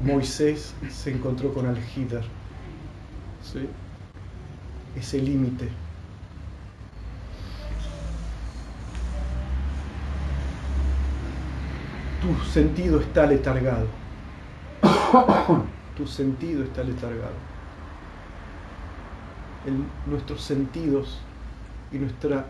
Moisés 0.02 0.74
se 0.90 1.14
encontró 1.14 1.54
con 1.54 1.68
Al-Hidar, 1.68 2.26
ese 4.98 5.22
límite 5.22 5.70
tu 12.26 12.44
sentido 12.46 13.00
está 13.00 13.28
letargado. 13.28 13.86
tu 15.96 16.08
sentido 16.08 16.64
está 16.64 16.84
letargado. 16.84 17.36
nuestros 20.08 20.42
sentidos 20.42 21.20
y 21.92 21.98
nuestro 21.98 22.44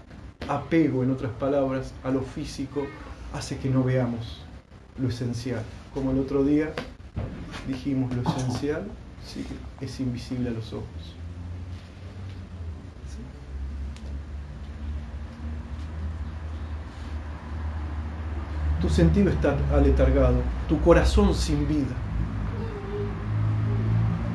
apego, 0.47 1.03
en 1.03 1.11
otras 1.11 1.31
palabras, 1.33 1.93
a 2.03 2.09
lo 2.09 2.21
físico 2.21 2.85
hace 3.33 3.57
que 3.57 3.69
no 3.69 3.83
veamos 3.83 4.41
lo 4.97 5.09
esencial. 5.09 5.61
Como 5.93 6.11
el 6.11 6.19
otro 6.19 6.43
día 6.45 6.71
dijimos, 7.67 8.13
lo 8.15 8.21
esencial 8.29 8.87
es 9.81 9.99
invisible 9.99 10.49
a 10.49 10.53
los 10.53 10.71
ojos. 10.71 11.15
Tu 18.85 18.91
sentido 18.91 19.31
está 19.31 19.57
aletargado, 19.73 20.43
tu 20.69 20.79
corazón 20.81 21.33
sin 21.33 21.67
vida. 21.67 21.95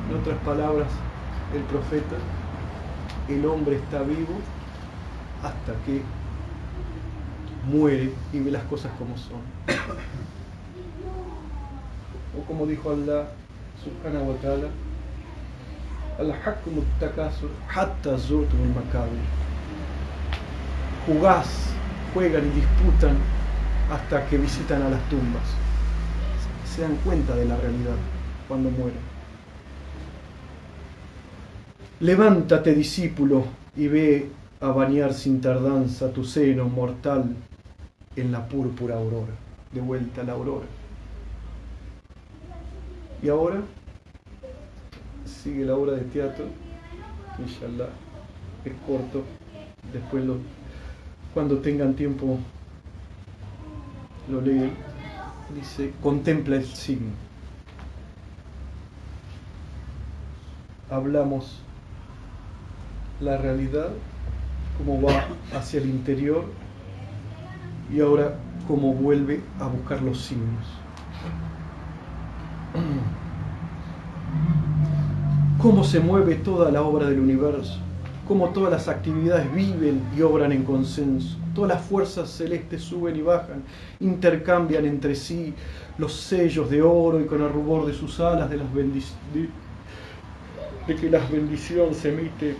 En 0.09 0.17
otras 0.17 0.37
palabras, 0.39 0.89
el 1.55 1.61
profeta, 1.61 2.17
el 3.29 3.45
hombre 3.45 3.77
está 3.77 4.01
vivo 4.03 4.33
hasta 5.41 5.71
que 5.85 6.01
muere 7.65 8.11
y 8.33 8.39
ve 8.39 8.51
las 8.51 8.63
cosas 8.63 8.91
como 8.99 9.17
son. 9.17 9.39
O 12.37 12.43
como 12.45 12.65
dijo 12.65 12.91
Allah 12.91 13.29
subhanahu 13.81 14.31
wa 14.31 14.35
ta'ala, 14.41 14.67
hatta 17.73 18.17
Jugás, 21.07 21.47
juegan 22.13 22.45
y 22.47 22.49
disputan 22.49 23.15
hasta 23.91 24.25
que 24.27 24.37
visitan 24.37 24.81
a 24.83 24.89
las 24.89 25.09
tumbas. 25.09 25.43
Se 26.65 26.81
dan 26.81 26.95
cuenta 27.03 27.35
de 27.35 27.45
la 27.45 27.57
realidad 27.57 27.97
cuando 28.47 28.69
mueren. 28.71 29.11
Levántate, 31.99 32.73
discípulo, 32.73 33.43
y 33.75 33.87
ve 33.87 34.29
a 34.61 34.67
bañar 34.69 35.13
sin 35.13 35.41
tardanza 35.41 36.11
tu 36.11 36.23
seno 36.23 36.69
mortal 36.69 37.35
en 38.15 38.31
la 38.31 38.47
púrpura 38.47 38.95
aurora. 38.95 39.33
De 39.73 39.81
vuelta 39.81 40.21
a 40.21 40.23
la 40.23 40.33
aurora. 40.33 40.65
Y 43.21 43.29
ahora 43.29 43.61
sigue 45.25 45.65
la 45.65 45.75
obra 45.75 45.93
de 45.93 46.01
teatro. 46.01 46.45
Inshallah, 47.37 47.89
es 48.63 48.73
corto. 48.87 49.23
Después, 49.91 50.23
lo, 50.23 50.37
cuando 51.33 51.57
tengan 51.59 51.93
tiempo, 51.93 52.39
lo 54.29 54.41
lee, 54.41 54.71
dice, 55.55 55.93
contempla 56.01 56.57
el 56.57 56.65
signo. 56.65 57.11
Hablamos 60.89 61.61
la 63.21 63.37
realidad, 63.37 63.89
cómo 64.77 65.01
va 65.01 65.25
hacia 65.57 65.79
el 65.79 65.89
interior 65.89 66.43
y 67.93 68.01
ahora 68.01 68.35
cómo 68.67 68.93
vuelve 68.93 69.41
a 69.59 69.67
buscar 69.67 70.01
los 70.01 70.21
signos. 70.21 70.65
Cómo 75.61 75.83
se 75.83 75.99
mueve 75.99 76.35
toda 76.35 76.71
la 76.71 76.81
obra 76.81 77.05
del 77.05 77.19
universo, 77.19 77.77
cómo 78.31 78.51
todas 78.51 78.71
las 78.71 78.87
actividades 78.87 79.53
viven 79.53 80.01
y 80.17 80.21
obran 80.21 80.53
en 80.53 80.63
consenso 80.63 81.35
Todas 81.53 81.75
las 81.75 81.85
fuerzas 81.85 82.29
celestes 82.29 82.81
suben 82.81 83.17
y 83.17 83.21
bajan, 83.21 83.61
intercambian 83.99 84.85
entre 84.85 85.15
sí 85.15 85.53
los 85.97 86.13
sellos 86.13 86.69
de 86.69 86.81
oro 86.81 87.19
y 87.19 87.25
con 87.25 87.41
el 87.41 87.51
rubor 87.51 87.85
de 87.85 87.93
sus 87.93 88.21
alas 88.21 88.49
de 88.49 88.55
las 88.55 88.73
bendiciones. 88.73 89.49
de 90.87 90.95
que 90.95 91.09
las 91.09 91.29
bendiciones 91.29 91.97
se 91.97 92.13
emiten 92.13 92.55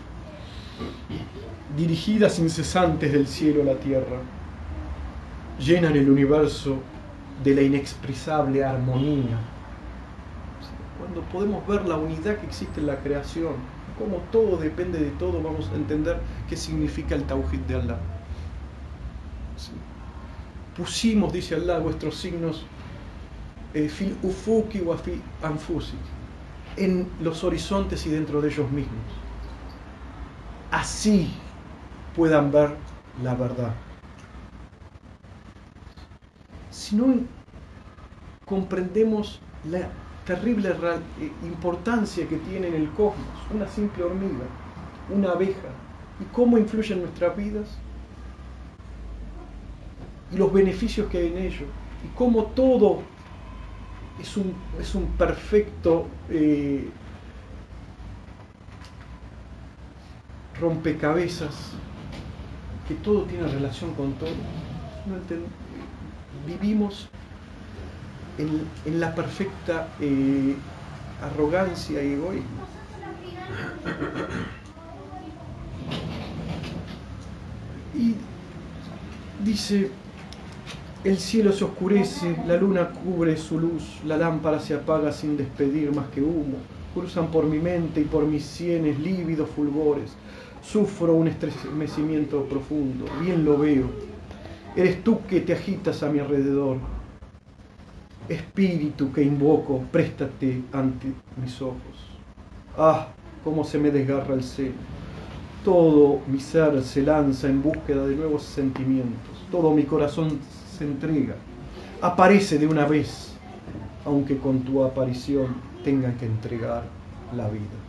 dirigidas 1.78 2.38
incesantes 2.39 3.13
del 3.13 3.26
cielo 3.26 3.61
a 3.61 3.65
la 3.67 3.76
tierra, 3.76 4.19
llenan 5.57 5.95
el 5.95 6.09
universo 6.09 6.80
de 7.45 7.55
la 7.55 7.61
inexpresable 7.61 8.61
armonía. 8.61 9.39
Cuando 10.99 11.22
podemos 11.32 11.65
ver 11.65 11.86
la 11.86 11.95
unidad 11.95 12.39
que 12.39 12.47
existe 12.47 12.82
en 12.82 12.88
la 12.88 12.97
creación, 12.97 13.53
cómo 14.02 14.18
todo 14.32 14.58
depende 14.58 14.97
de 14.97 15.12
todo, 15.12 15.43
vamos 15.43 15.70
a 15.72 15.76
entender 15.76 16.20
qué 16.49 16.58
significa 16.58 17.14
el 17.14 17.24
Tawhid 17.24 17.60
de 17.68 17.76
Allah. 17.76 17.99
Pusimos, 20.76 21.32
dice 21.32 21.54
Allah, 21.54 21.78
vuestros 21.78 22.16
signos 22.16 22.66
eh, 23.76 23.88
fil 23.88 24.18
ufuki 24.24 24.80
wa 24.80 24.97
fi 24.97 25.22
anfusi, 25.43 25.93
en 26.78 27.08
los 27.22 27.43
horizontes 27.43 28.08
y 28.08 28.10
dentro 28.10 28.41
de 28.41 28.49
ellos 28.49 28.72
mismos. 28.72 29.06
Así 30.72 31.32
puedan 32.16 32.52
ver 32.52 32.76
la 33.22 33.36
verdad. 33.36 33.76
Si 36.72 36.95
no 36.95 37.06
comprendemos 38.45 39.39
la 39.70 39.89
terrible 40.26 40.69
eh, 40.69 41.32
importancia 41.43 42.28
que 42.28 42.38
tiene 42.38 42.67
en 42.67 42.76
el 42.76 42.89
cosmos 42.89 43.26
una 43.53 43.67
simple 43.67 44.03
hormiga, 44.03 44.45
una 45.09 45.32
abeja, 45.32 45.69
y 46.19 46.26
cómo 46.34 46.57
influye 46.57 46.93
en 46.93 47.01
nuestras 47.01 47.36
vidas, 47.36 47.67
y 50.32 50.38
los 50.38 50.53
beneficios 50.53 51.09
que 51.09 51.17
hay 51.17 51.28
en 51.28 51.38
ello, 51.38 51.65
y 52.05 52.15
cómo 52.15 52.45
todo 52.45 53.01
es 54.19 54.38
un, 54.38 54.53
es 54.80 54.93
un 54.95 55.07
perfecto 55.17 56.07
eh, 56.30 56.89
rompecabezas, 60.59 61.74
que 62.88 62.93
todo 62.95 63.24
tiene 63.24 63.47
relación 63.47 63.93
con 63.95 64.13
todo. 64.13 64.30
vivimos 66.45 67.09
en, 68.42 69.00
la 69.00 69.14
perfecta 69.14 69.88
eh, 70.00 70.56
arrogancia 71.22 72.04
y. 72.04 72.18
Y 77.94 78.16
dice, 79.44 79.89
el 81.04 81.18
cielo 81.18 81.52
se 81.52 81.64
oscurece, 81.64 82.38
la 82.48 82.56
luna 82.56 82.89
cubre 82.89 83.36
su 83.36 83.60
luz, 83.60 84.00
la 84.06 84.18
lámpara 84.18 84.60
se 84.60 84.76
apaga 84.76 85.12
sin 85.12 85.36
despedir 85.36 85.94
más 85.94 86.08
que 86.10 86.22
humo. 86.22 86.58
Cruzan 86.94 87.32
por 87.32 87.46
mi 87.46 87.60
mente 87.60 88.02
y 88.02 88.04
por 88.06 88.26
mis 88.26 88.46
sienes 88.46 89.00
lívidos 89.00 89.50
fulgores. 89.50 90.12
Sufro 90.62 91.16
un 91.16 91.28
estremecimiento 91.28 92.44
profundo, 92.46 93.06
bien 93.22 93.44
lo 93.44 93.58
veo. 93.58 93.88
Eres 94.76 95.04
tú 95.04 95.20
que 95.28 95.42
te 95.42 95.54
agitas 95.54 96.04
a 96.04 96.10
mi 96.10 96.20
alrededor. 96.20 96.78
Espíritu 98.30 99.11
que 99.11 99.24
invoco, 99.24 99.84
préstate 99.91 100.63
ante 100.72 101.07
mis 101.41 101.61
ojos. 101.61 101.78
Ah, 102.78 103.07
cómo 103.43 103.63
se 103.63 103.78
me 103.78 103.91
desgarra 103.91 104.36
el 104.36 104.43
seno. 104.43 104.76
Todo 105.65 106.22
mi 106.28 106.39
ser 106.39 106.82
se 106.84 107.03
lanza 107.03 107.47
en 107.47 107.61
búsqueda 107.61 108.05
de 108.07 108.15
nuevos 108.15 108.43
sentimientos. 108.43 109.45
Todo 109.51 109.74
mi 109.74 109.84
corazón 109.84 110.39
entrega. 110.84 111.36
Aparece 112.01 112.57
de 112.57 112.67
una 112.67 112.86
vez, 112.86 113.34
aunque 114.05 114.38
con 114.38 114.61
tu 114.61 114.84
aparición 114.84 115.55
tengan 115.84 116.17
que 116.17 116.26
entregar 116.26 116.84
la 117.36 117.47
vida. 117.49 117.80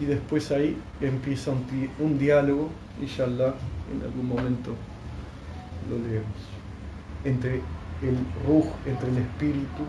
Y 0.00 0.04
después 0.04 0.50
ahí 0.50 0.76
empieza 1.00 1.52
un, 1.98 2.18
diálogo, 2.18 2.68
inshallah, 3.00 3.54
en 3.92 4.02
algún 4.02 4.28
momento 4.28 4.74
lo 5.90 5.98
leemos, 5.98 6.26
entre 7.24 7.60
el 8.02 8.16
ruh 8.46 8.66
entre 8.86 9.08
el 9.10 9.18
espíritu 9.18 9.82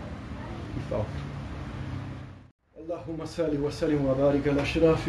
y 0.76 0.80
Fausto. 0.90 1.30
اللهم 2.80 3.24
صل 3.24 3.54
وسلم 3.62 4.04
وبارك 4.04 4.48
على 4.48 4.62
اشرف 4.62 5.08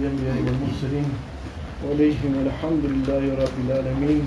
الانبياء 0.00 0.36
والمرسلين 0.46 1.10
وعليهم 1.84 2.32
الحمد 2.46 2.84
لله 2.84 3.22
رب 3.42 3.56
العالمين 3.68 4.22